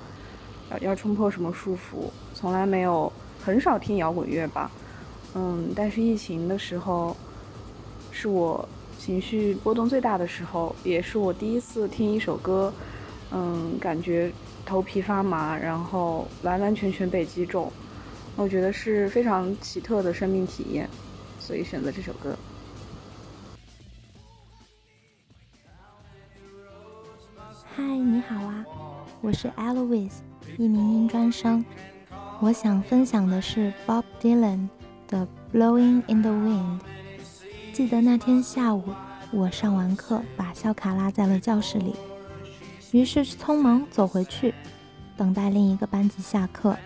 [0.71, 2.09] 要要冲破什么束缚？
[2.33, 3.13] 从来没有，
[3.45, 4.71] 很少听摇滚乐吧，
[5.35, 7.15] 嗯，但是疫情的时候，
[8.11, 8.67] 是我
[8.99, 12.73] 情绪波动最大的时候，也是我第一次听一首歌，
[13.31, 14.33] 嗯，感觉
[14.65, 17.71] 头皮发麻，然后完完全全被击中，
[18.37, 20.89] 我觉得是非常奇特的生命体验，
[21.39, 22.37] 所以选择这首歌。
[27.75, 28.65] 嗨，你好啊，
[29.21, 30.19] 我是 Eloise。
[30.59, 31.65] 一名音专生，
[32.41, 34.69] 我想分享的是 Bob Dylan
[35.09, 36.81] 的《Blowing in the Wind》。
[37.73, 38.85] 记得那天下午，
[39.33, 41.95] 我上完课，把校卡落在了教室里，
[42.91, 44.55] 于是匆忙走回去，
[45.17, 46.77] 等待另一个班级下课。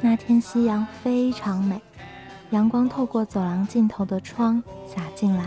[0.00, 1.80] 那天夕阳非常美，
[2.50, 5.44] 阳光透过走廊尽头的窗洒进来。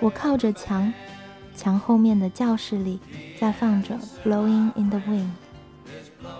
[0.00, 0.92] 我靠着墙，
[1.56, 3.00] 墙后面的教室里
[3.38, 5.26] 在放着《Blowing in the Wind》。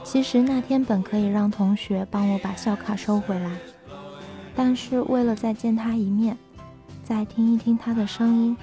[0.05, 3.51] 其实那天本可以让同学帮我把校卡收回来，
[4.55, 6.37] 但是为了再见他一面，
[7.03, 8.57] 再听一听他的声音，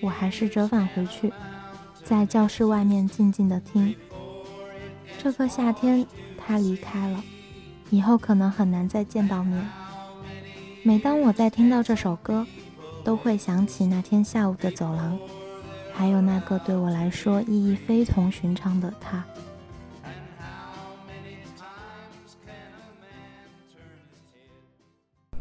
[0.00, 1.32] 我还是折返回去。
[2.04, 3.94] 在教室外面静静的听。
[5.18, 6.04] 这个夏天，
[6.36, 7.22] 他离开了，
[7.92, 9.68] 以后可能很难再见到面。
[10.82, 12.46] 每当我在听到这首歌，
[13.04, 15.18] 都会想起那天下午的走廊，
[15.92, 19.22] 还有那个对我来说意义非同寻常的他。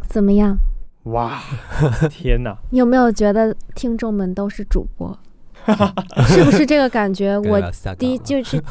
[0.09, 0.57] 怎么样？
[1.03, 1.39] 哇，
[2.11, 2.57] 天哪！
[2.69, 5.17] 你有没有觉得听众们都是主播？
[6.28, 7.38] 是不是这个感觉？
[7.38, 7.62] 我
[7.97, 8.62] 第一就是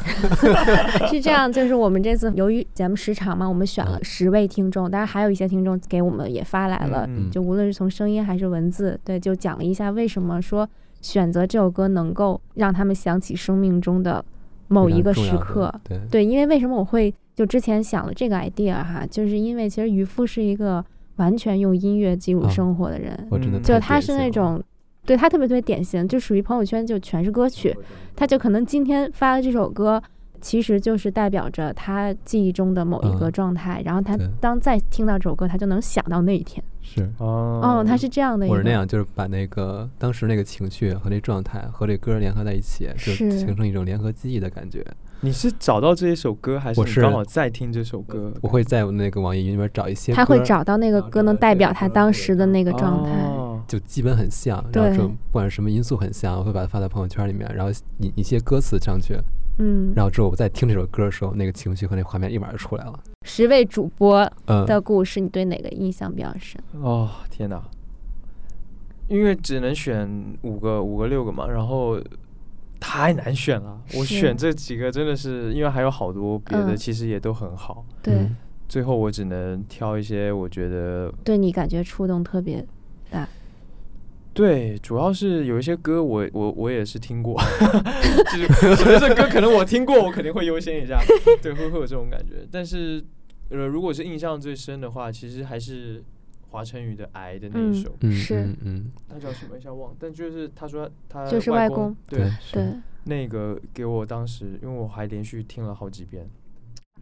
[1.07, 10.67] 是这样，就是我们这次由于节目时长嘛，我们选了十位听众，当然还有一些听众给我们也发来了，嗯就无论是从声音还是文字，对，就讲了一下为什么说
[11.01, 14.23] 选择这首歌能够让他们想起生命中的
[14.67, 15.73] 某一个时刻。
[15.83, 20.83] 对对，因为为什么我会就之前想了这个 idea 哈，就是因为其实渔夫是一个
[21.15, 24.61] 完全用音乐记录啊生活的人，我真的就他是那种。
[25.05, 27.75] 对他特别特别典型，就属于朋友圈就全是歌曲，
[28.15, 30.01] 他就可能今天发的这首歌，
[30.39, 36.63] 其实就是代表着他记忆中的某一个嗯状态，然后他当再听到这首歌，他就能想到那一天。
[36.83, 44.85] 是哦哦，他是这样的一个，我是那样，就是把那个当时那个情绪和那状态和这歌联合在一起，就形成一种联合记忆的感觉。
[45.23, 48.33] 你是找到这一首歌，还是我是刚好在听这首歌？
[48.41, 53.11] 我会在我那个网易云里面找一些歌，他会找到那个歌能代表他当时的那个状态。
[53.11, 59.15] 哦就基本很像，然后这种不管是什么因素很像，我会把它发在朋友圈里面，然后引一些歌词上去，
[59.59, 62.99] 嗯，然后之后我在听这首歌的时候，那个情绪和那画面立马就出来了。
[63.25, 66.59] 十位主播嗯的故事，你对哪个印象比较深？
[66.81, 67.61] 哦，天哪！
[69.07, 70.09] 因为只能选
[70.41, 71.97] 五个、五个、六个嘛，然后
[72.81, 73.79] 太难选了。
[73.95, 77.85] 我选这几个真的是，因为还有好多别的，嗯其实也都很好。
[78.01, 78.35] 对，嗯
[78.67, 82.65] 最后我只能挑一些我觉得对你感觉触动特别
[83.09, 83.27] 大。
[84.33, 87.37] 对，主要是有一些歌我我我也是听过，
[88.31, 90.99] 就是首先这歌可能我听过，我肯定会优先一下，
[91.43, 92.47] 对，会会有这种感觉。
[92.49, 93.03] 但是
[93.49, 96.01] 呃，如果是印象最深的话，其实还是
[96.51, 98.41] 华晨宇的《癌》的那一首，嗯是。
[98.41, 99.57] 嗯嗯，他叫什么？
[99.57, 102.73] 一下忘了，但就是他说他就是外外公对对，
[103.05, 106.29] 那个给我当时，因为我还连续听了好几遍，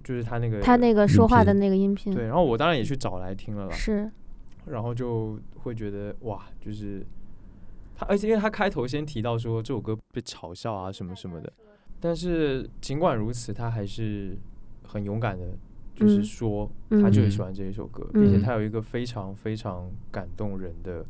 [0.04, 4.10] 就是他那个他那个说话的那个音频，对，然后我当然也去找来听了啦，是，
[4.66, 7.04] 然后就会觉得哇，就是
[7.96, 11.52] 他，而且因为他开头先提到说这首歌被嘲笑啊什么什么的，
[12.00, 14.38] 但是尽管如此，他还是
[14.84, 15.48] 很勇敢的，
[16.00, 21.06] 就是嗯说嗯他就是喜欢这一首歌，并且嗯他有一个非常非常感动人的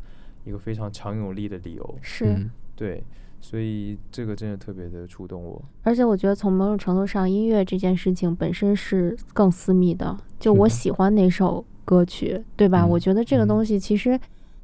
[0.46, 2.26] 一个非常强有力的理由，是。
[2.26, 3.04] 嗯对，
[3.42, 5.62] 所以这个真的特别的触动我。
[5.84, 10.18] 而且我觉得从某种程度上，音乐这件事情本身是更私密的。
[10.40, 12.86] 就我喜欢哪首歌曲，对吧？
[12.86, 14.18] 嗯我觉得这个嗯东西其实，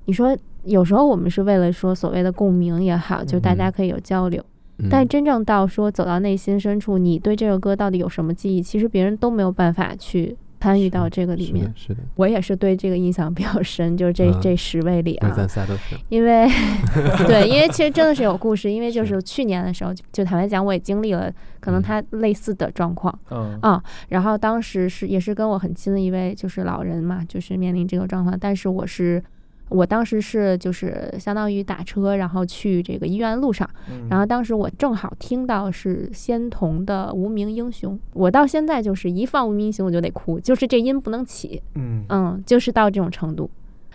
[0.06, 4.42] 你说有时候我们是为了说所谓的共鸣也好，就大家嗯可以有交流。
[4.42, 4.55] 嗯
[4.90, 11.94] 但真正到说走到内心深处，你对这首歌到底有什么记忆，其实别人都没有办法去参与到这个里面是的。
[11.94, 14.40] 是的，我也是对这个印象比较深，就是这、嗯。
[14.42, 15.32] 这十位里啊。
[15.36, 16.48] 咱，仨都是，因为
[17.28, 19.22] 对，因为其实真的是有故事，因为就是。
[19.22, 21.84] 去年的时候，就就坦白讲，我也经历了可能嗯。
[21.84, 23.18] 他类似的状况。
[23.30, 23.58] 嗯。
[23.62, 29.24] 啊，然后当时是也是跟我很亲的一位就是老人嘛，就是面临这个状况，但是我是
[29.70, 43.50] 我当时是就是相当于打车，然后去这个医院的路上，嗯然后当时我正好听到是仙童的《无名英雄》，我到现在就是一放《无名英雄》我就得哭，就是这音不能起，嗯嗯，就是到这种程度。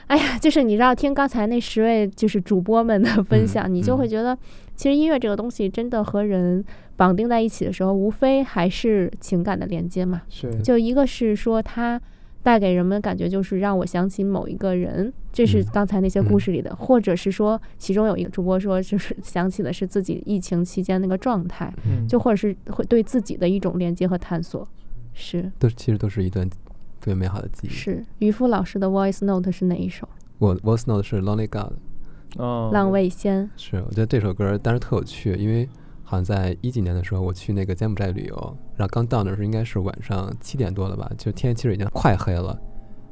[0.06, 4.36] 哎呀，就是你知道，听刚才那十位就是主播们的分享，你就会嗯觉得，
[4.74, 6.64] 其实音乐这个东西真的和人
[6.96, 10.22] 绑定在一起的时候，无非还是情感的连接嘛。
[10.28, 12.00] 是就一个是说它
[12.42, 24.66] 带给人们的感觉就是让我想起某一个人，这是嗯刚才那些故嗯事里的，或者是说其中有一个主播说，就是想起的是自己疫情期间那个状态，嗯就或者是会对自己的一种连接和探索。
[25.12, 27.70] 是都其实都是一段特别美好的记忆。
[27.70, 30.08] 是，渔夫老师的 Voice Note 是哪一首？
[30.38, 31.74] 我 Voice Note 是 Lonely God，
[32.38, 33.50] 哦浪味仙。
[33.56, 35.68] 是我觉得这首歌当时特有趣，因为
[36.10, 42.58] 好像在一几年的时候，我去那个柬埔寨旅游，然后刚到那时候应该是晚上七点多了吧，就天其实已经快黑了。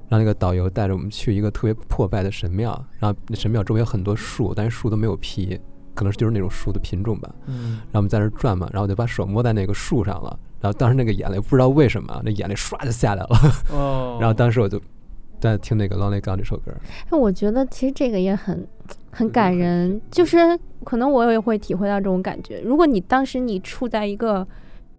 [0.08, 5.56] 然后那个导游带着我们去一个特别破败的神庙，然后那神庙周围有很多树，但是树都没有皮，
[5.94, 7.32] 可能就是那种树的品种吧。
[7.46, 13.38] 嗯然后我们在那儿转嘛，然后我就把手摸在那个树上了，然后当时那个眼泪不知道为什么，那眼泪唰就下来了。
[13.70, 14.80] 哦， 然后当时我就
[15.38, 16.72] 在听那个《Lonely God》这首歌，
[17.12, 18.66] 那我觉得其实这个也很
[19.18, 20.36] 很感人，就是
[20.84, 22.60] 可能我也会体会到这种感觉。
[22.60, 24.46] 如果你当时你处在一个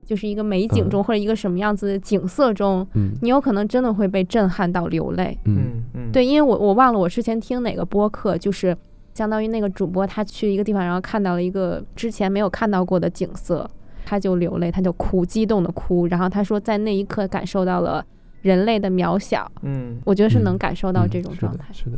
[0.06, 5.38] 就是一个美景中，或者一个什么样子的景色中，嗯你有可能真的会被震撼到流泪。
[5.46, 8.76] 嗯嗯嗯，对，因为我我忘了我之前听哪个播客，就是
[9.14, 13.70] 相当于那个主播他去一个地方，然后看到了一个之前没有看到过的景色，
[14.06, 16.08] 他就流泪，他就哭，激动的哭。
[16.08, 18.06] 然后他说，在那一刻感受到了
[18.42, 19.50] 人类的渺小。
[19.62, 21.66] 嗯，我觉得是能感受到这种状态。
[21.72, 21.98] 是的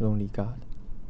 [0.00, 0.58] ，Lonely God，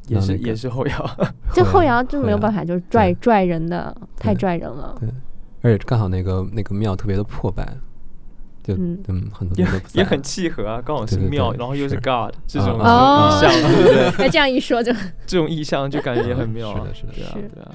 [0.07, 1.17] 也是也是后摇，
[1.53, 4.95] 这后摇就没有办法，就是拽拽人的，太拽人了。
[4.99, 5.09] 对，
[5.61, 7.67] 而且刚好那个那个庙特别的破败。
[8.63, 12.81] 就嗯，很多也也很契合啊，刚好是庙，然后又是 God 这种意
[13.39, 14.11] 象，对不对？
[14.25, 14.91] 那这样一说，就
[15.27, 17.71] 这种意象就感觉也很妙啊，是的，是的，对啊。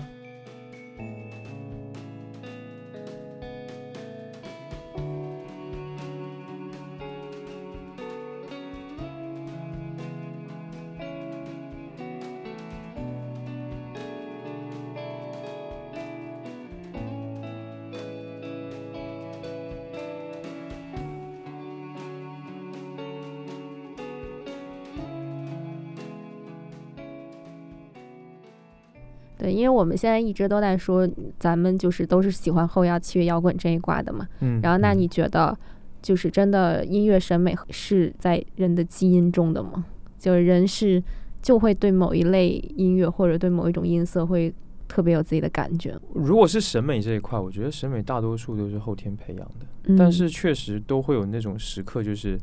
[29.41, 34.28] 对，因为我们现在一直都在说，咱们就是都是喜欢后摇、器乐摇滚这一挂的嘛。
[34.41, 34.61] 嗯。
[34.62, 35.57] 然后，那你觉得，
[36.03, 39.86] 就是真的音乐审美是在人的基因中的吗？
[40.18, 41.03] 就是人是
[41.41, 44.53] 就会对某一类音乐或者对某一种音色会
[44.86, 45.99] 特别有自己的感觉。
[46.12, 52.38] 如果是审美这一块，我觉得审美大多数都是后天培养的，但是确实都会有那种时刻，就是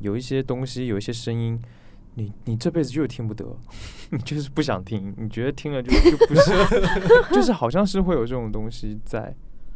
[0.00, 1.56] 有一些东西，有一些声音。
[2.14, 3.44] 你你这辈子就是听不得，
[4.10, 6.52] 你就是不想听，你觉得听了就就不是，
[7.32, 9.34] 就是好像是会有这种东西在。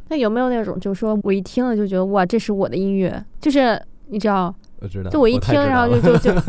[0.09, 4.53] 那有没有那种，就是说我一听了就觉得哇，这是我的音乐，就是你知道？
[4.79, 5.09] 我知道。
[5.09, 6.41] 就我一听，然后就就就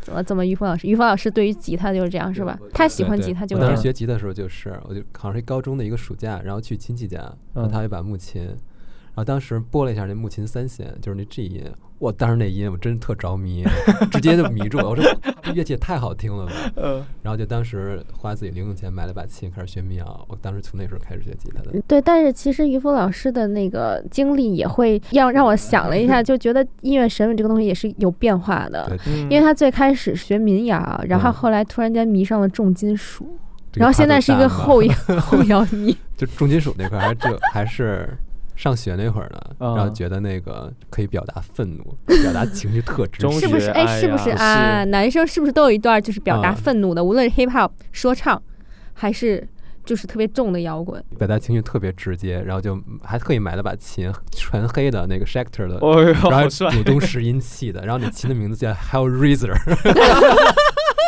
[0.00, 0.46] 怎么怎么？
[0.46, 2.58] 于峰老师，于峰老师对于吉他就是这样是吧？
[2.72, 3.56] 他喜欢吉他就。
[3.56, 7.18] 我当时学吉他的时候就是，我就好像是高中的一个暑假，然后去亲戚家，
[7.52, 8.48] 然后他有一把木琴，
[9.14, 11.62] 然后当时播了一下那木琴三弦，就是那 G 音。
[11.98, 13.62] 我当时那音我真特着迷，
[14.10, 14.88] 直接就迷住了。
[14.88, 15.04] 我说
[15.40, 16.52] 这乐器也太好听了吧。
[16.76, 17.04] 嗯。
[17.22, 20.26] 然后就当时花自己零用钱买了把琴，开始学民谣。
[20.28, 21.80] 我当时从那时候开始学吉他的。
[21.86, 28.88] 对，但是其实于峰老师的那个经历也会让让我想了一下，就觉得音乐审美这个东西也是有变化的。
[28.88, 29.20] 对。
[29.24, 33.38] 因为他最开始学民谣，然后后来突然间迷上了重金属，
[33.74, 35.96] 然后现在是一个后摇后摇迷。
[36.16, 38.08] 就重金属那块还就还是。
[38.62, 41.82] 上学那会儿呢，然后觉得那个可以表达愤怒，
[42.22, 43.70] 表达情绪特质，是不是？
[43.70, 44.84] 哎，是不是啊？
[44.84, 47.02] 男生是不是都有一段就是表达愤怒的？
[47.02, 48.40] 无论是 hip hop 说唱，
[48.92, 49.44] 还是
[49.84, 52.40] 就是特别重的摇滚，表达情绪特别直接。
[52.40, 55.80] 然后就还特意买了把琴，全黑的那个 Schecter 的，
[56.30, 57.84] 然后主动拾音器的。
[57.84, 59.52] 然后你琴的名字叫 Hellraiser。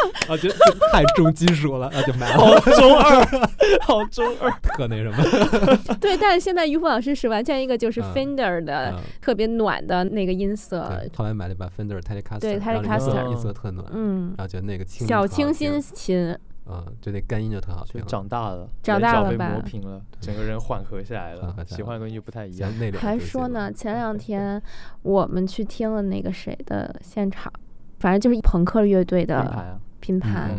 [0.28, 0.48] 啊，就
[0.92, 2.38] 太重金属了，那就买了。
[2.38, 3.26] 好中二，
[3.82, 5.96] 好中二，特那什么。
[6.00, 10.90] 对，但是现在于峰老师是完全一个就是 Fender 的特别暖的那个音色。
[11.16, 13.86] 后来买了一把 Fender Telecaster，对，Telecaster 音色特暖。
[13.92, 16.36] 嗯，然后觉得那个小清新琴。
[16.66, 18.02] 嗯，就那干音就特好听。
[18.06, 19.50] 长大了，长大了吧？
[19.50, 22.72] 磨平了，整个人缓和下来了，喜欢的东西就不太一样。
[22.98, 24.62] 还说呢，前两天
[25.02, 27.52] 我们去听了那个谁的现场，
[27.98, 29.78] 反正就是朋克乐队的。
[30.04, 30.50] 拼盘，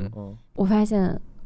[0.56, 1.04] 我发现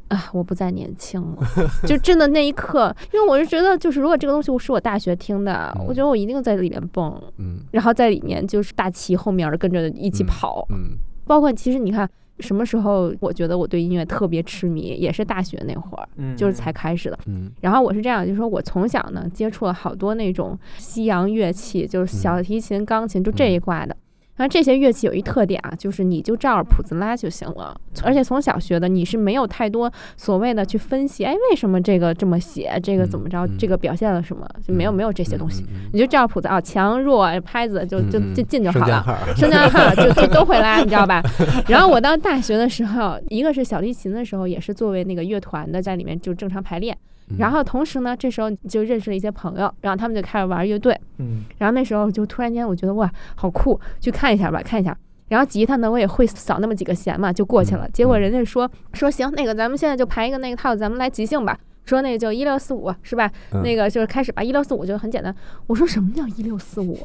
[0.08, 1.36] 啊，我不再年轻了。
[1.86, 10.96] 就真的那一刻，因为我是觉得，就是如果这个东西是我大学听的，我觉得我一定在里面蹦，嗯，然后在里面就是大旗后面跟着一起跑，嗯，
[11.26, 23.94] 包括其实你看，什么时候我觉得我对音乐特别痴迷，也是大学那会儿，嗯，就是才开始的，嗯，然后我是这样，就是说我从小呢接触了好多那种西洋乐器，就是小提琴、钢琴，就这一挂的。
[24.40, 35.62] 那这些乐器有一特点啊，就是你就照着谱子拉就行了，而且从小学的你是没有太多所谓的去分析，哎，为什么这个这么写，这个怎么着，这个表现了什么，就没有没有这些东西，
[35.92, 39.04] 你就照着谱子啊，强弱拍子就就就进就好了，
[39.36, 41.22] 升降号就就都会拉，你知道吧？
[41.68, 46.96] 然后我到大学的时候，一个是小提琴的时候，也是作为那个乐团的在里面就正常排练。
[47.38, 50.98] 然后同时呢，这时候就认识了一些朋友，然后他们就开始玩乐队。
[51.18, 54.96] 嗯，然后那时候就突然间，我觉得哇，好酷，去看一下吧，看一下。
[55.28, 57.88] 然后吉他呢，我也会扫那么几个弦嘛，就过去了。
[57.92, 61.56] 结果人家说说行，那个咱们现在就排一个那个套，咱们来即兴吧。
[61.86, 63.30] 说那个就一六四五是吧？
[63.64, 65.34] 那个就是开始吧，一六四五就很简单。
[65.66, 66.98] 我说什么叫一六四五？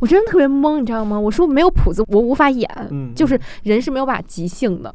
[0.00, 1.18] 我真的特别懵，你知道吗？
[1.18, 2.68] 我说没有谱子，我无法演，
[3.14, 4.94] 就是人是没有办法即兴的。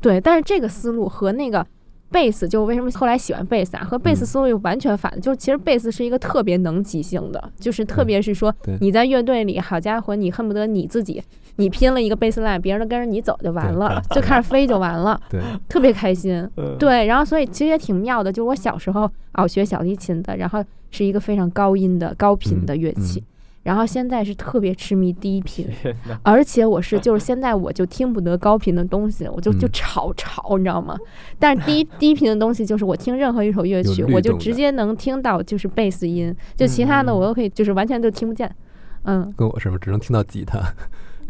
[0.00, 1.64] 对，但是这个思路和那个。
[2.10, 3.84] 贝斯就为什么后来喜欢贝斯啊？
[3.84, 11.22] 和贝斯思路又完全反的，就是其实贝斯是一个特别能即兴的，就是特别是说你在乐队里，好家伙，你恨不得你自己
[11.56, 16.48] 你拼了一个贝斯 line，别人都跟着你走就完了，就开始飞就完了，对，特别开心，
[16.78, 23.22] 对，然后所以其实也挺妙的，就是我小时候哦学小提琴的，然后是一个非常高音的高频的乐器。
[23.62, 25.66] 然后现在是特别痴迷低频，
[26.22, 30.96] 而且我是 就是现在我就听不得高频的东西，我就就吵吵，你知道吗？
[31.38, 38.50] 但是低低 频的东西就是我听任何一首乐曲，我就直接能听到就是贝斯音，就其他的我都可以就是完全就听不见。
[39.04, 40.60] 嗯，跟我是不是只能听到吉他？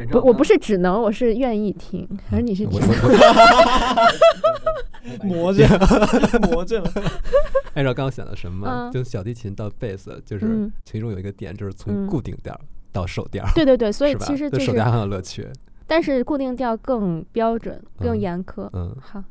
[0.07, 2.09] 不，我不是只能，我是愿意听。
[2.31, 2.89] 而你是只能
[5.25, 5.67] 魔怔，
[6.51, 6.91] 魔怔了。
[7.75, 12.59] 按照刚刚想的什么，就小提琴到贝斯，就是其中有一个点，就是从固定调
[12.93, 13.45] 到手调。
[13.55, 15.47] 对对对，所以其实就是手调很有乐趣。
[15.87, 18.69] 但是固定调更标准，更严苛。
[18.75, 19.23] 嗯，好，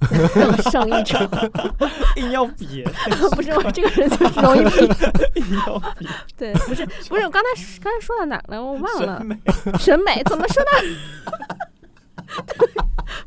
[0.00, 0.28] 就是。
[0.28, 1.28] 更胜一场，
[2.16, 2.84] 硬要比，
[3.34, 4.86] 不是我这个人就是容易比，
[5.40, 8.62] 硬要比，对，不是不是，我刚才刚才说到哪了？
[8.62, 9.22] 我忘了，
[9.78, 10.70] 审美怎么说的？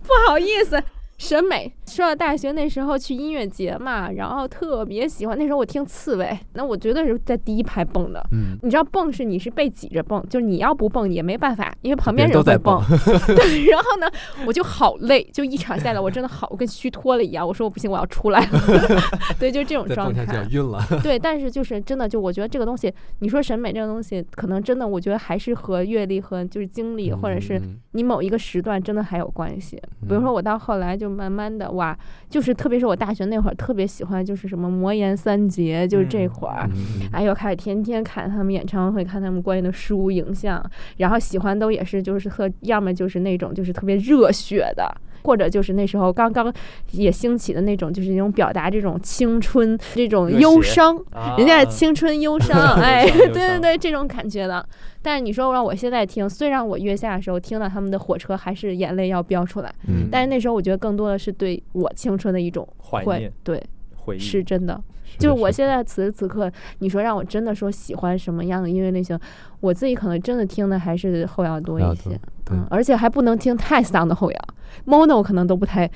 [0.03, 0.81] 不好意思。
[1.17, 5.37] 审美，说到大学那时候去音乐节嘛，然后特别喜欢。
[5.37, 8.23] 那时候我听刺猬，那我绝对是在第一排蹦的。
[8.31, 12.81] 嗯，你知道蹦是你是被挤着蹦，就是你要不蹦也没办法，因为旁边人在蹦。
[13.35, 14.07] 对，然后呢，
[14.45, 17.45] 我就好累，就一场下来我真的好跟虚脱了一样。
[17.45, 18.59] 我说我不行，我要出来了。
[19.37, 20.25] 对，就这种状态。
[20.51, 20.81] 晕了。
[21.03, 27.61] 对，但是就是真的，就我觉得这个东西，你说审美这个东西，可能真的，我觉得还是和阅历和就是经历，或者是
[27.91, 29.75] 你某一个时段真的还有关系。
[30.07, 31.09] 比如说我到后来就。
[31.09, 31.97] 慢慢的哇，
[32.29, 36.69] 就是特别是我大学那会儿特别喜欢，就是什么魔岩三杰，就是这会儿，
[37.13, 40.61] 哎呦，开始天天看他们演唱会，看他们关于的书影像，
[40.97, 44.93] 然后喜欢都也是就是特，要么就是那种就是特别热血的。
[45.23, 46.53] 或者就是那时候刚刚
[46.91, 50.97] 也兴起的那种，就是那种表达这种青春、这种忧伤，
[51.37, 54.65] 人家是青春忧伤，哎， 对对对，这种感觉的。
[55.01, 59.73] 但是你说让我现在听，虽然我月下的时候听到他们的火车，还是眼泪要飙出来。
[59.87, 60.09] 嗯。
[60.11, 63.63] 但是那时候我觉得更多的是对我青春的一种怀念，对，
[64.09, 64.81] 回忆是真的。
[65.17, 66.49] 就是我现在此时此刻，
[66.79, 69.19] 你说让我真的说喜欢什么样的音乐类型，
[69.59, 72.17] 我自己可能真的听的还是后摇多一些。
[72.51, 74.39] 嗯，而且还不能听太丧的后摇
[74.85, 75.89] ，mono 可能都不太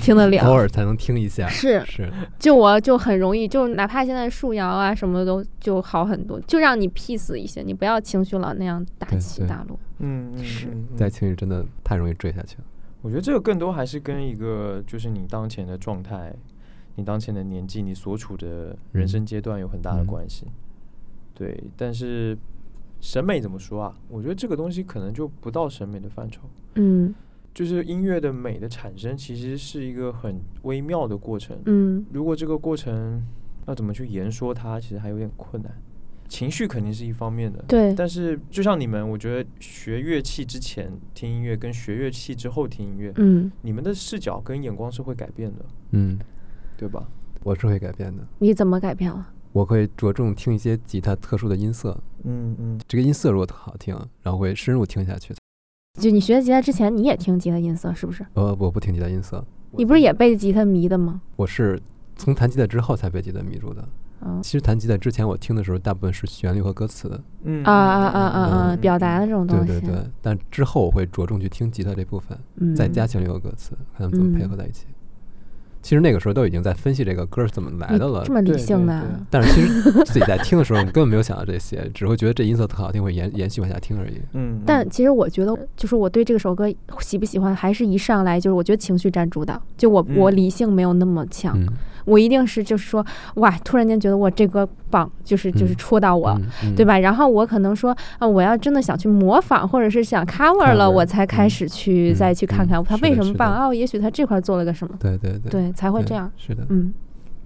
[0.00, 1.46] 听得了， 偶尔才能听一下。
[1.48, 9.78] 是是，就我就很容易，就哪怕现在树摇啊什么的都就好很多，就让你 peace 一些，你不要情绪老那样大起大落。
[9.98, 12.64] 嗯嗯，是，在情绪真的太容易坠下去了。
[13.02, 16.32] 我觉得这个更多还是跟一个就是你当前的状态，
[16.94, 20.46] 你当前的年纪，你所处的人生阶段有很大的关系。
[21.34, 22.36] 对，但是。
[23.04, 23.92] 审美怎么说啊？
[24.08, 26.42] 我觉得这个东西可能就不到审美的范畴。
[26.76, 27.12] 嗯，
[27.52, 31.58] 就是音乐的美的产生，其实是一个很微妙的过程。
[31.66, 33.20] 嗯，如果这个过程
[33.66, 35.72] 要怎么去言说它，其实还有点困难。
[36.28, 37.92] 情绪肯定是一方面的，对。
[37.96, 46.16] 但是就像你们，我觉得学乐器之前听音乐跟学乐器之后听音乐，嗯，你们的视角跟眼光是会改变的，嗯，
[46.82, 47.06] 对吧？
[47.44, 48.26] 我是会改变的。
[48.40, 49.24] 你怎么改变了？
[49.52, 51.96] 我会着重听一些吉他特殊的音色。
[52.24, 55.32] 嗯嗯，这个音色如果特好听，然后会深入听下去。
[56.00, 58.26] 就你学吉他之前，你也听吉他音色是不是？
[58.34, 59.44] 呃，我不听吉他音色。
[59.70, 61.20] 你不是也被吉他迷的吗？
[61.36, 61.80] 我是
[62.16, 63.88] 从弹吉他之后才被吉他迷住的。
[64.24, 67.20] 嗯其实弹吉他之前，我听的时候大部分是旋律和歌词。
[67.42, 68.76] 嗯啊啊啊啊啊！
[68.76, 69.66] 表达的这种东西。
[69.66, 70.10] 对对对。
[70.20, 74.86] 但之后我会着重去听吉他这部分，再加旋律和歌词，看他们怎么配合在一起。
[75.82, 79.02] 其实那个时候都已经在分析这个歌是怎么来的了，这么理性的。
[79.28, 84.20] 但是其实自己在听的时候，你根本没有想到这些，只会觉得这音色特好听，会延延续往下听而已。
[84.34, 84.60] 嗯。
[84.64, 91.58] 但其实我觉得，就是我对这首歌喜不喜欢，还是一上来就是我觉得情绪占主导，就我我理性没有那么强。
[92.04, 93.04] 我一定是就是说，
[93.36, 96.38] 哇，突然间觉得我这个棒，就是就是戳到我，
[96.76, 96.98] 对吧？
[96.98, 103.68] 然后我可能说，啊，我要真的想去模仿，或者是想 cover 了，我才开始去再去看看他为什么棒。
[103.68, 104.96] 哦，也许他这块做了个什么？
[104.98, 106.30] 对对对，对才会这样。
[106.36, 106.92] 是的，嗯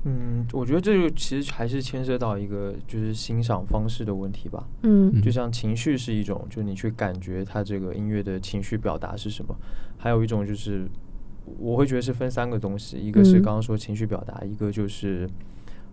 [0.04, 4.64] 嗯，我觉得这就其实还是牵涉到一个就是欣赏方式的问题吧。
[4.82, 9.54] 嗯，就像情绪是一种，就是你去感觉他这个音乐的情绪表达是什么，
[9.98, 10.88] 还有一种就是。
[11.58, 15.28] 我会觉得是分三个东西，一个是刚刚说情绪表达，一个就是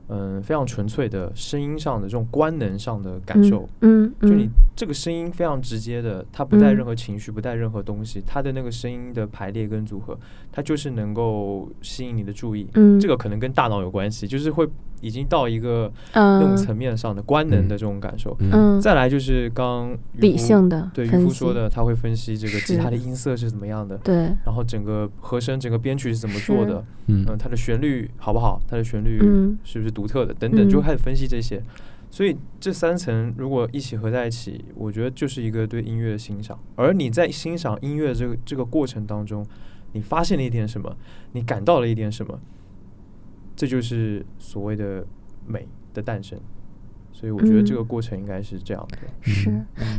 [0.08, 10.18] 嗯非常纯粹的声音上的这种官能上的感受，嗯，就你这个声音非常直接的，它不带任何情绪，不带任何东西，它的那个声音的排列跟组合，
[10.52, 14.68] 它就是能够吸引你的注意，嗯，这个可能跟大脑有关系，就是会。
[15.04, 29.20] 已经到一个那种层面上的官能的这种感受，嗯，再来就是刚理性的，对渔夫说的，他会分析这个吉他的音色是怎么样的，对，然后整个和声、整个编曲是怎么做的，嗯，它的旋律好不好，它的旋律
[29.64, 31.62] 是不是独特的，等等，就开始分析这些。
[32.10, 36.58] 所以这三层如果一起合在一起，我觉得就是一个对音乐的欣赏。
[36.76, 39.44] 而你在欣赏音乐这个这个过程当中，
[39.94, 40.96] 你发现了一点什么？
[41.32, 42.40] 你感到了一点什么？
[43.56, 45.06] 这就是所谓的
[45.46, 46.40] 美的诞生，
[47.12, 48.98] 所以我觉得这个过程应该是这样的。
[49.22, 49.52] 是，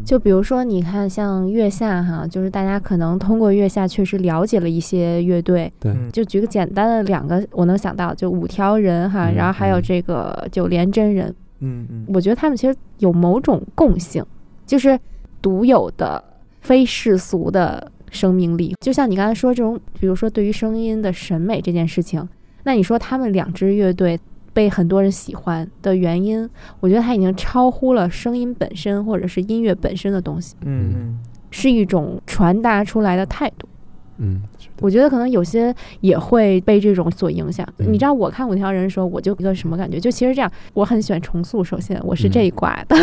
[0.05, 5.73] 就比如说你看像月下哈，就是大家可能通过月下确实了解了一些乐队。
[5.79, 11.35] 对，就举个简单的两个，我能想到就五条人哈，然后还有这个九连真人。
[11.61, 14.23] 嗯嗯，我觉得他们其实有某种共性，
[14.67, 14.99] 就是
[15.41, 16.23] 独有的、
[16.61, 18.75] 非世俗的生命力。
[18.81, 22.29] 就像你刚才说这种，比如说对于声音的审美这件事情，
[22.65, 24.19] 那你说他们两支乐队
[24.53, 26.49] 被很多人喜欢的原因，
[26.81, 30.57] 我觉得它已经超乎了声音本身或者是音乐本身的东西。
[30.63, 31.19] 嗯嗯，
[31.51, 33.69] 是一种传达出来的态度。
[34.19, 34.43] 嗯，
[34.81, 37.67] 我觉得可能有些也会被这种所影响。
[37.79, 40.01] 嗯你知道，我看五条人的时候，我就一个什么感觉？
[40.01, 41.63] 就其实这样，我很喜欢重塑。
[41.63, 42.97] 首先，我是这一挂的，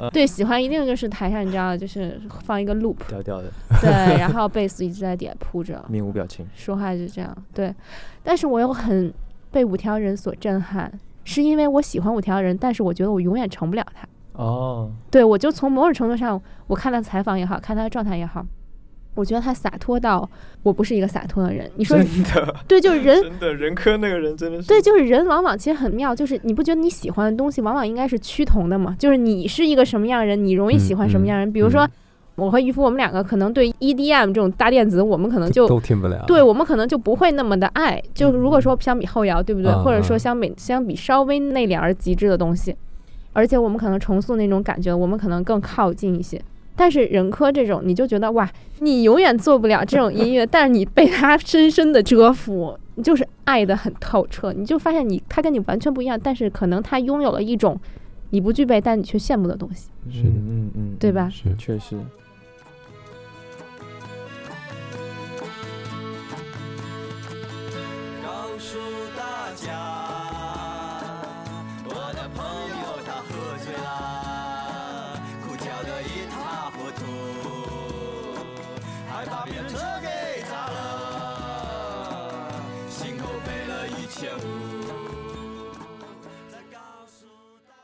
[0.00, 3.50] 嗯 对，喜欢一定就是台上，你知道，就是放一个 loop，调调的，
[3.80, 7.74] 对， 然后贝斯一直在底下铺着，面无表情，说话就这样，对。
[8.22, 9.12] 但是我又很
[9.50, 10.90] 被五条人所震撼，
[11.24, 14.06] 是因为我喜欢五条人，但是我觉得我永远成不了他。
[14.42, 18.46] 哦，对，我就从某种程度上，我看他采访也好看他的状态也好，
[19.14, 20.28] 我觉得他洒脱到
[20.62, 21.70] 我不是一个洒脱的人。
[21.76, 28.96] 你说真的， 对，就是人 真的人科那个人真的是对，就是人往往其实很妙，就是你不觉得你喜欢的东西往往应该是趋同的吗？
[28.98, 31.52] 就是你是一个什么样的人，你容易喜欢什么样的人。
[31.52, 31.86] 比如说，
[32.36, 36.24] 我和渔夫，我们两个可能对 EDM 这种大电子，我们可能就都听不了。
[36.26, 38.02] 对我们可能就不会那么的爱。
[38.14, 39.70] 就如果说相比后摇，对不对？
[39.70, 42.74] 嗯或者说相比相比稍微内敛而极致的东西，
[43.34, 46.40] 而且我们可能重塑那种感觉，我们可能更靠近一些。
[46.74, 48.50] 但是人科这种，你就觉得哇，
[48.80, 57.78] 你永远做不了这种音乐，但是你被他深深的折服，你就是爱的很透彻，你就发现你他跟你完全不一样，但是可能他拥有了一种
[58.30, 59.90] 你不具备但你却羡慕的东西。
[60.10, 61.28] 是的，嗯嗯，对吧？
[61.30, 61.96] 是，确实。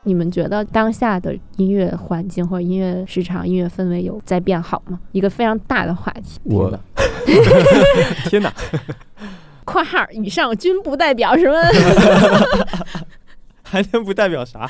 [0.09, 4.99] 你们觉得当下的音乐环境或者音乐市场、音乐氛围有在变好吗？
[5.11, 6.39] 一个非常大的话题。
[6.45, 6.67] 我
[8.27, 8.51] 天哪
[9.63, 11.55] ！（括号以上均不代表什么
[13.61, 14.67] 还能不代表啥？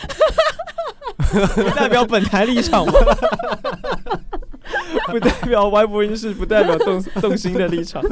[1.55, 2.91] 不代表本台立场吗？
[5.07, 8.03] 不代表歪播音室，不代表动动心的立场，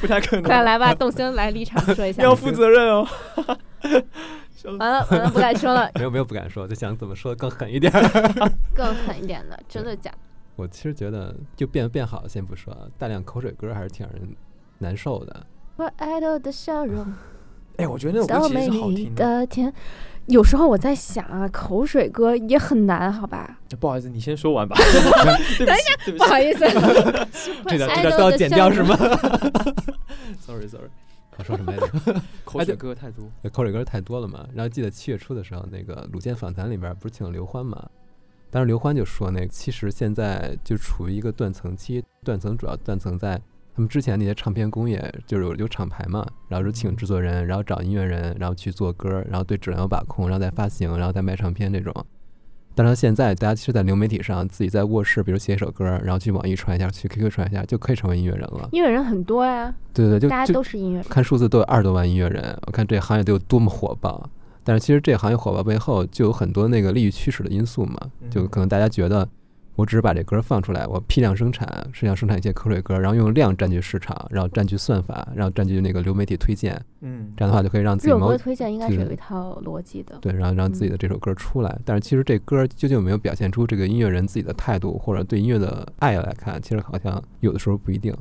[0.00, 0.44] 不太可能。
[0.44, 2.22] 快来吧，动心来立场说一下。
[2.22, 3.04] 要负责任哦。
[4.64, 5.90] 完了完了，不敢说了。
[5.96, 7.92] 没有没有不敢说，就想怎么说的更狠一点。
[8.74, 10.18] 更狠一点的，真的假的？
[10.56, 14.36] 我其实觉得，就变变好，先不说，大量口水歌还是挺让人
[14.78, 15.46] 难受的。
[15.76, 17.12] 我爱豆的笑容。
[17.78, 19.46] 哎，我觉得那首歌其实是好听的。
[19.46, 19.72] 天，
[20.26, 23.58] 有时候我在想啊，口水歌也很难，好吧？
[23.80, 24.76] 不好意思，你先说完吧。
[25.58, 26.66] 等一下，不好意思，
[27.66, 28.94] 这点这个都要剪掉是吗
[30.38, 30.90] ？Sorry Sorry。
[31.42, 32.22] 我说什么来着？
[32.44, 34.46] 口水歌太多，口水歌太多了嘛。
[34.54, 37.90] 然后记得七月初的时候，那个鲁健访谈里边不是请了刘欢嘛？
[38.50, 43.40] 当时刘欢就说，那其实现在就处于一个断层期，断层主要断层在
[43.74, 51.92] 他们之前那些唱片工业，就是有有厂牌嘛，然后就请制作人，然后找音乐人，然后去做歌，然后对质量有把控，然后再发行，然后再卖唱片这种。
[52.74, 58.68] 但是现在大家其实，在流媒体上自己在卧室，比如写一首歌，然后去网易传一下，去 QQ 传一下，就可以成为音乐人了。
[58.72, 61.04] 音乐人很多呀，对对对，就大家都是音乐人。
[61.08, 64.28] 看数字都有二十多万音乐人，我看这行业得有多么火爆。
[64.64, 67.98] 但是其实这行业火爆背后就有很多那个利益驱使的因素嘛，
[68.30, 69.28] 就可能大家觉得
[69.74, 81.70] 我只是把这歌放出来，我批量生产，是想生产一些口水歌，然后用量占据市场，然后占据算法，然后占据那个流媒体推荐，嗯，这样的话就可以让自己热歌推荐应该是有一套逻辑的，对，然后让自己的这首歌出来。
[81.70, 88.14] 嗯、但是其实这歌究竟有没有表现出这个音乐人自己的态度或者对音乐的爱来看，其实好像有的时候不一定。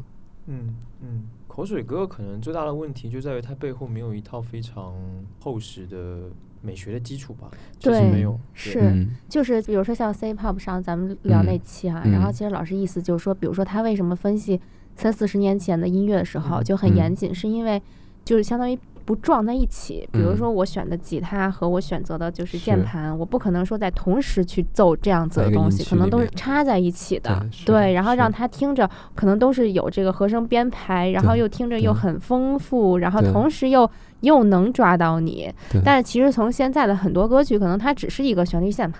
[0.47, 1.23] 嗯嗯。
[1.47, 4.95] 口水歌可能最大的问题就在于它背后没有一套非常
[5.41, 6.29] 厚实的
[6.61, 7.49] 美学的基础吧。
[7.79, 8.39] 对，没有。
[8.53, 14.59] 是，嗯、就是比如说像 C-pop 上咱们聊那期啊，嗯、然后其实老师意思就是说，比如说他为什么分析
[14.95, 17.81] 三四十年前的音乐的时候就很严谨，嗯、是因为
[18.23, 18.77] 就是相当于。
[19.11, 33.89] 不撞在一起，比如说我选的吉他和我选择的就是键盘，是我不可能说在同时去奏这样子的东西，可能都是插在一起的，对，然后让他听着可能都是有这个和声编排，然后又听着又很丰富，然后同时又
[34.21, 35.53] 又能抓到你。
[35.83, 38.95] 但是其实从现在的很多歌曲，可能它只是一个旋律线嘛，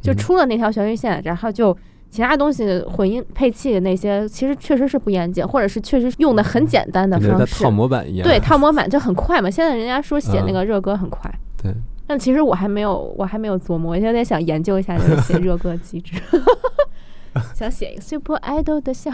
[0.00, 1.76] 就出了那条旋律线，然后就。
[2.10, 8.26] 其他东西混音配器那些，其实确实是不严谨，或者是确实用的很简单的方式，套模板一样。
[8.26, 9.50] 对，套模板就很快嘛。
[9.50, 11.30] 现在人家说写那个热歌很快。
[11.62, 11.74] 对。
[12.06, 16.14] 但其实我还没有，我还没有琢磨，我现在想研究一下这些热歌机制，
[17.52, 19.10] 想写一个 Super Idol 的笑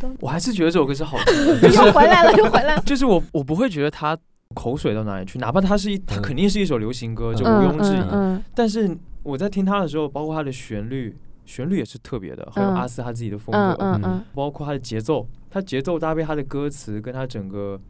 [0.00, 0.16] 容。
[0.20, 2.82] 我还是觉得这首歌是好听的， 又回来了，又回来了。
[2.84, 4.18] 就是我，我不会觉得它
[4.54, 8.42] 口水到哪里去，哪怕它是一，它肯定是一首流行歌，就毋庸置疑。
[8.56, 8.90] 但是
[9.22, 17.80] 我在听它的时候，包括它的旋律，旋律也是特别的，还有阿斯他自己的风格，嗯嗯，包括他的节奏，他节奏搭配他的歌词，跟他整个。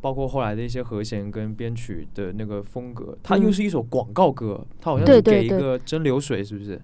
[0.00, 6.82] 包括后来的一些和弦跟编曲的那个风格，它又是一首广告歌，它好像是给一个蒸馏水，是不是？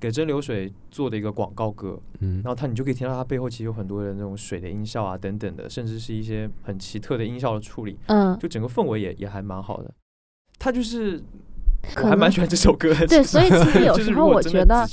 [0.00, 9.94] 给蒸馏水做的一个广告歌，嗯，然后它你就可以听到它背后其实有很多的那种水的音效啊等等的，甚至是一些很奇特的音效的处理，嗯，就整个氛围也也还蛮好的。
[10.58, 11.22] 它就是
[12.02, 14.86] 我还蛮喜欢这首歌的，对，所以其实有 时候我觉得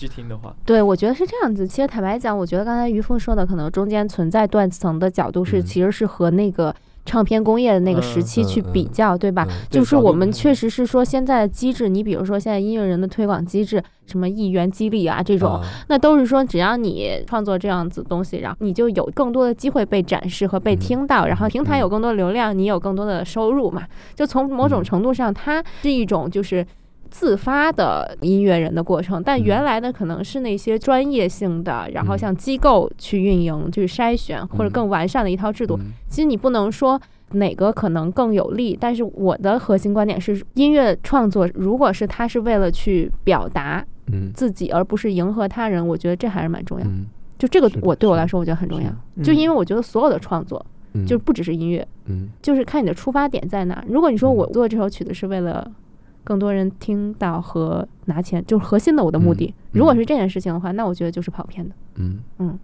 [0.65, 1.67] 对我觉得是这样子。
[1.67, 6.73] 其实坦白讲，我觉得刚才于峰说的，可能中间存在断层的角度是，其实是和那个。
[7.05, 9.47] 唱片工业的那个时期去比较，对吧？
[9.67, 23.87] 就是我们确实是说现在的机制，你比如说现在音乐人的推广机制，什么亿元激励啊这种，那都是说只要你创作这样子东西，然后你就有更多的机会被展示和被听到，然后平台有更多流量，你有更多的收入嘛。
[24.13, 26.63] 就从某种程度上，它是一种就是。
[27.10, 35.78] 自发的音乐人的过程，但原来的可能是那些专业性的，然后像机构去运营、去筛选或者更完善的一套制度。
[36.07, 36.99] 其实你不能说
[37.32, 43.86] 哪个可能更有利，但是我的核心观点是，音乐创作如果是他是为了去表达
[44.34, 46.86] 自己，而不是迎合他人，我觉得这还是蛮重要。
[47.38, 49.24] 就这个，我对我来说，我觉得很重要。
[49.24, 50.66] 就因为我觉得所有的创作，
[51.07, 52.30] 就不只是音乐，嗯。
[52.41, 53.84] 就是看你的出发点在哪。
[53.88, 55.72] 如果你说我做这首曲子是为了。
[56.24, 59.53] 更多人听到和拿钱，就是核心的我的目的。
[59.72, 61.74] 如果是这件事情的话，那我觉得就是跑偏的。
[61.95, 62.57] 嗯嗯，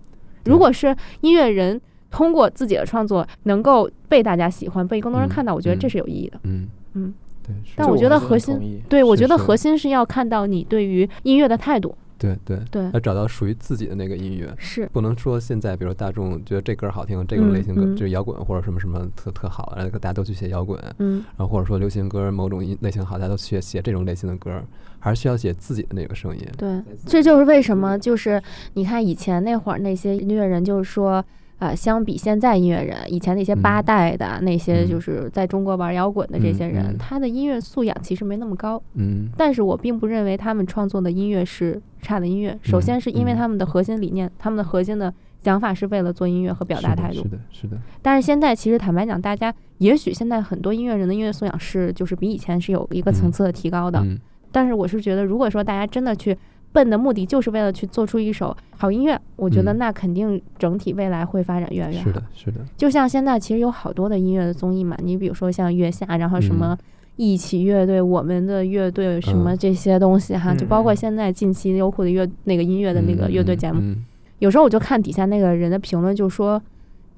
[0.46, 1.80] 如果是音乐人
[2.12, 6.40] 通过自己的创作能够被大家喜欢，被更多人看到，我觉得这是有意义的。
[6.44, 7.56] 嗯嗯，对。
[7.76, 11.96] 但我觉得核心，对我觉得核心是要看到你对于音乐的态度。
[12.18, 24.64] 对对对，要找到属于自己的那个音乐，是不能说现在，比如大众觉得这歌好听，这种类型歌就是摇滚或者什么什么特特好，然后大家都去写摇滚，嗯，然后或者说流行歌某种音类型好，大家都去写这种类型的歌，
[25.00, 26.46] 还是需要写自己的那个声音。
[26.58, 28.42] 对，这就是为什么，就是
[28.74, 31.24] 你看以前那会儿那些音乐人，就是说。
[31.58, 38.82] 啊，相比现在音乐人，以前那些八代的那些，就是在中国玩摇滚的这些人，他的音乐素养其实没那么高。
[38.96, 42.60] 嗯，但是我并不认为他们创作的音乐是差的音乐。
[42.62, 47.16] 首先是因为他们的核心理念，他们的核心的想法是为了做音乐和表达态度。
[47.16, 47.78] 是的，是的。
[48.02, 54.00] 但是现在其实坦白讲，大家也许现在很多音乐人的音乐素养是就是比以前是有一个层次的提高的。
[54.00, 54.20] 嗯
[54.52, 56.38] 但是我是觉得，如果说大家真的去。
[56.76, 62.04] 笨的目的就是为了去做出一首好音乐，我觉得那肯定整体未来会发展越来越好。
[62.04, 62.60] 是的，是的。
[62.76, 66.78] 就像现在其实有好多的音乐的综艺嘛，你比如说像月下，然后什么
[67.16, 73.96] 一起乐队、我们的乐队什么这些东西哈，就包括现在近期优酷的乐那个音乐的那个乐队节目，
[74.40, 76.62] 有时候我就看底下那个人的评论，就说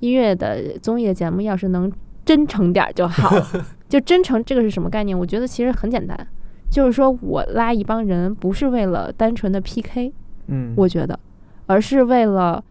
[0.01, 1.91] 音乐的综艺的节目要是能
[2.23, 3.35] 真诚点就好。
[3.89, 5.17] 就真诚这个是什么概念？
[5.17, 6.27] 我觉得其实很简单。
[6.70, 10.11] 就是说，我拉一帮人不是为了单纯的 PK，
[10.47, 11.18] 嗯，我觉得，
[11.65, 12.63] 而是为了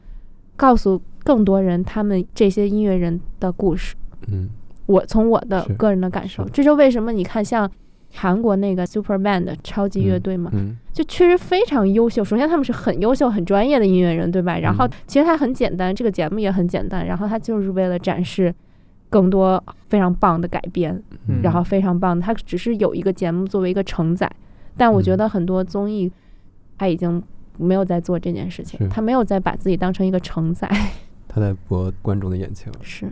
[0.54, 3.94] 告诉更多人他们这些音乐人的故事。
[4.30, 4.48] 嗯，
[4.86, 7.70] 我从我的个人的感受，这就为什么你看像
[8.14, 10.50] 韩国那个 Super Band 超级乐队嘛，
[10.92, 12.24] 就确实非常优秀。
[12.24, 14.58] 首先他们是很优秀、很专业的音乐人，对吧？
[14.58, 18.54] 然后其实它很简单，这个节目也很简单，然后它就是为了展示。
[19.08, 21.02] 更多非常棒的改编，
[21.42, 24.30] 然后非常棒的，它只是有一个节目作为一个承载，
[24.76, 26.10] 但我觉得很多综艺，
[26.76, 27.22] 他已经
[27.56, 30.68] 没有在做这件事情，他没有在把自己当成一个承载，
[31.28, 33.10] 他在博观众的眼球，是。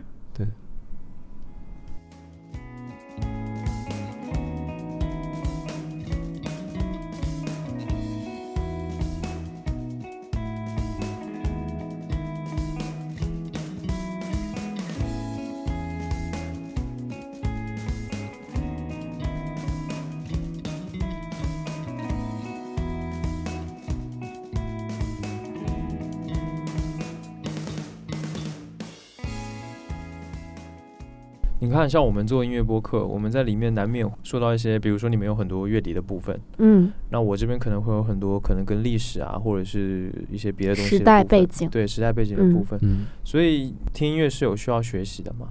[31.65, 45.47] 你看，像我们做音乐播客，我们在里面难免说到一些，比如说你们有很多乐理的部分，嗯，那我这边可能会有很多可能跟历史啊，或者是一些别的东西时代背景，对时代背景的部分，嗯，所以听音乐是有需要学习的嘛？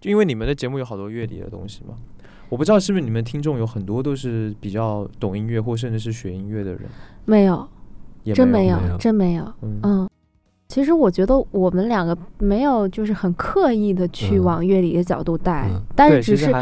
[0.00, 1.94] 就因为你们的节目有好多乐理的东西嘛，
[2.48, 6.82] 我不知道是不是你们听众有很多都是比较懂音乐或甚至是学音乐的人，
[7.24, 7.68] 没有，
[8.34, 10.08] 真没有，真没有，嗯。
[10.68, 14.44] 其实我觉得我们两个没有就是很刻意的去嗯。
[14.44, 16.52] 往乐理的角度带，但是只是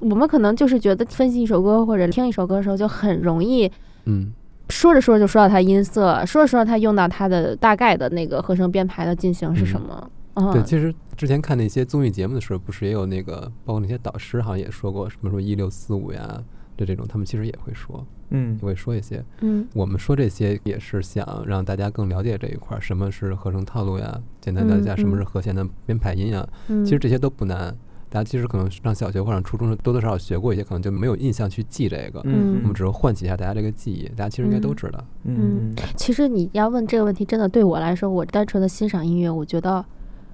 [0.00, 3.70] 我们可能就是觉得分析一首歌或者听一首歌的时候，就很容易
[4.04, 4.32] 嗯。
[4.68, 10.10] 说着说着就说到它音色，说着说着它用到它的大概的那个和声编排的进行是什么。
[10.34, 16.42] 嗯，对，其实之前看那些综艺节目的时候，不是也有那个，包括那些导师好像也说过，什么说一六四五呀，
[16.84, 19.24] 就这种，他们其实也会说，嗯也会说一些。
[19.40, 26.46] 嗯我们说这些也是想让大家更了解这一块儿，什么是合成套路呀，简单了解一下嗯什么是嗯和弦的编排音呀。
[26.68, 27.74] 嗯其实这些都不难。
[28.10, 32.20] 大家其实可能上小学或者初中多多少少学过一些，可能就没有印象去记这个。
[32.24, 35.04] 嗯我们只是唤起一下大家这个记忆，大家其实应该都嗯知道。
[35.24, 39.82] 嗯，其实你要问这个问题，真的对我来说，我单纯的欣赏音乐，我觉得，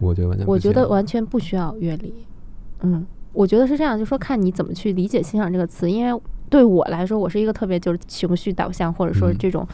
[0.00, 2.12] 我觉得完全我觉得完全不需要乐理。
[2.80, 9.66] 嗯，我觉得是这样，就说看你怎么去理解“欣赏”这个词，因为对我来说，我是一个特别就是情绪导向，或者说嗯这种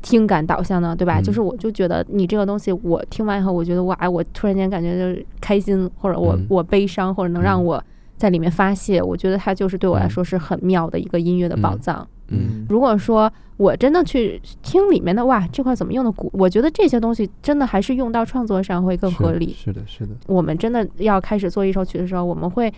[0.00, 1.20] 听感导向的，对吧？
[1.20, 7.82] 嗯就是我就觉得你这个东西，我听完以后，我觉得哇，我突然间感觉就是开心，或者我、嗯我悲伤，或者能让我
[8.16, 12.06] 在里面发泄，我觉得它就是对我来嗯说是很妙的一个音乐的宝藏。
[12.28, 19.54] 嗯如果说我真的去听里面的哇，这块怎么用的鼓，我觉得这些东西真的还是用到创作上会更合理。
[19.56, 20.14] 是的，是的。
[20.26, 22.72] 我们真的要开始做一首曲的时候，我们会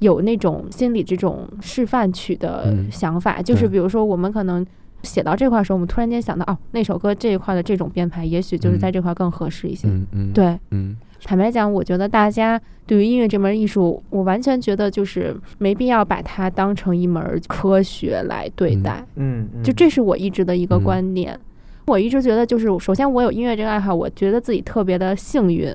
[0.00, 2.90] 有那种心理这种示范曲的嗯。
[2.90, 4.64] 想法，就是比如说我们可能
[5.02, 8.78] 写到这块的时候，我们突然间想到，哦，那首歌这一块的这种编排，也许就是嗯。
[8.78, 9.88] 在这块更合适一些。
[9.88, 10.96] 嗯嗯，对，嗯。
[11.22, 19.02] 坦白讲，我觉得大家对于音乐这门艺术，我完全觉得就是没必要把它当成一门科学来对待。
[19.16, 20.84] 嗯，就这是我一直的一个嗯。
[20.84, 21.38] 观点。
[21.86, 25.74] 我一直觉得，就是首先我有音乐这个爱好，我觉得自己特别的幸运。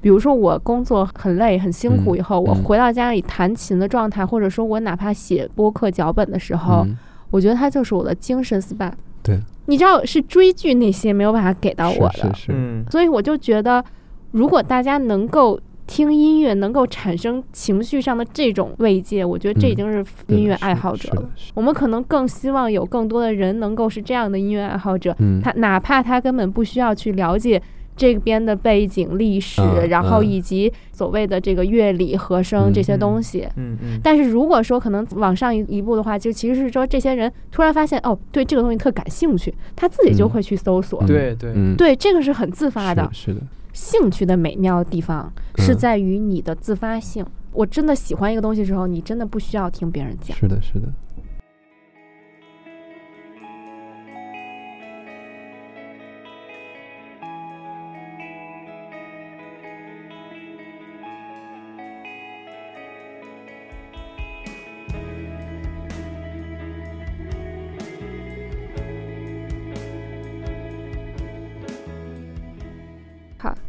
[0.00, 2.62] 比如说我工作很累很辛苦以后，我嗯。
[2.62, 6.96] 回到家里弹琴的状态，或者说我哪怕写播客脚本的时候，嗯。
[7.30, 8.92] 我觉得它就是我的精神 SPA。
[9.22, 12.84] 对，你知道是追剧那些没有办法给到我的，是是是，嗯。
[12.90, 13.84] 所以我就觉得，
[14.30, 19.76] 如果大家能够听音乐，能够产生情绪上的这种慰藉，我觉得这已嗯。
[19.76, 21.16] 经是音乐爱好者了。
[21.16, 21.30] 是的。
[21.34, 21.52] 是。
[21.54, 25.40] 我们可能更希望有更多的人能够是这样的音乐爱好者，嗯。
[25.42, 27.60] 他哪怕他根本不需要去了解。
[27.96, 41.02] 这边的背景、历史，嗯然后嗯以及所谓的这个乐理、和声嗯这些东西，嗯嗯，但是如果说可能往上一一步的话，就其实是说这些人突然发现哦，对这个东西特感兴趣，他自己就嗯会去搜索。
[41.02, 43.08] 嗯对对嗯，对，这个是很自发的。
[43.12, 43.40] 是是的，
[43.72, 47.24] 兴趣的美妙的地方是嗯在于你的自发性。
[47.52, 50.36] 我真的喜欢一个东西的时候，你真的不需要听别人讲。
[50.36, 50.88] 是的，是的。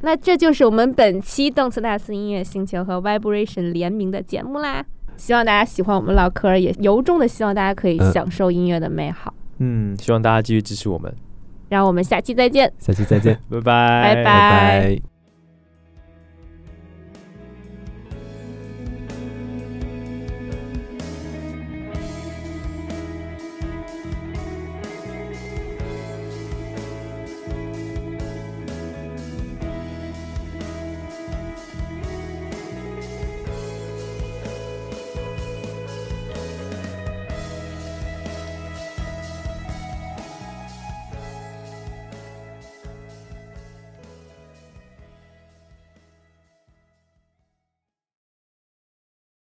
[0.07, 4.85] 那这就是我们本期动次大次音乐星球和 Vibration 联名的节目啦。
[5.17, 9.33] 希望大家喜欢我们唠嗑，也由衷的希望大家可以嗯享受音乐的美好。
[9.57, 11.13] 嗯，希望大家继续支持我们，
[11.67, 12.71] 让我们下期再见。
[12.79, 15.16] 下期再见， 拜拜，拜拜拜。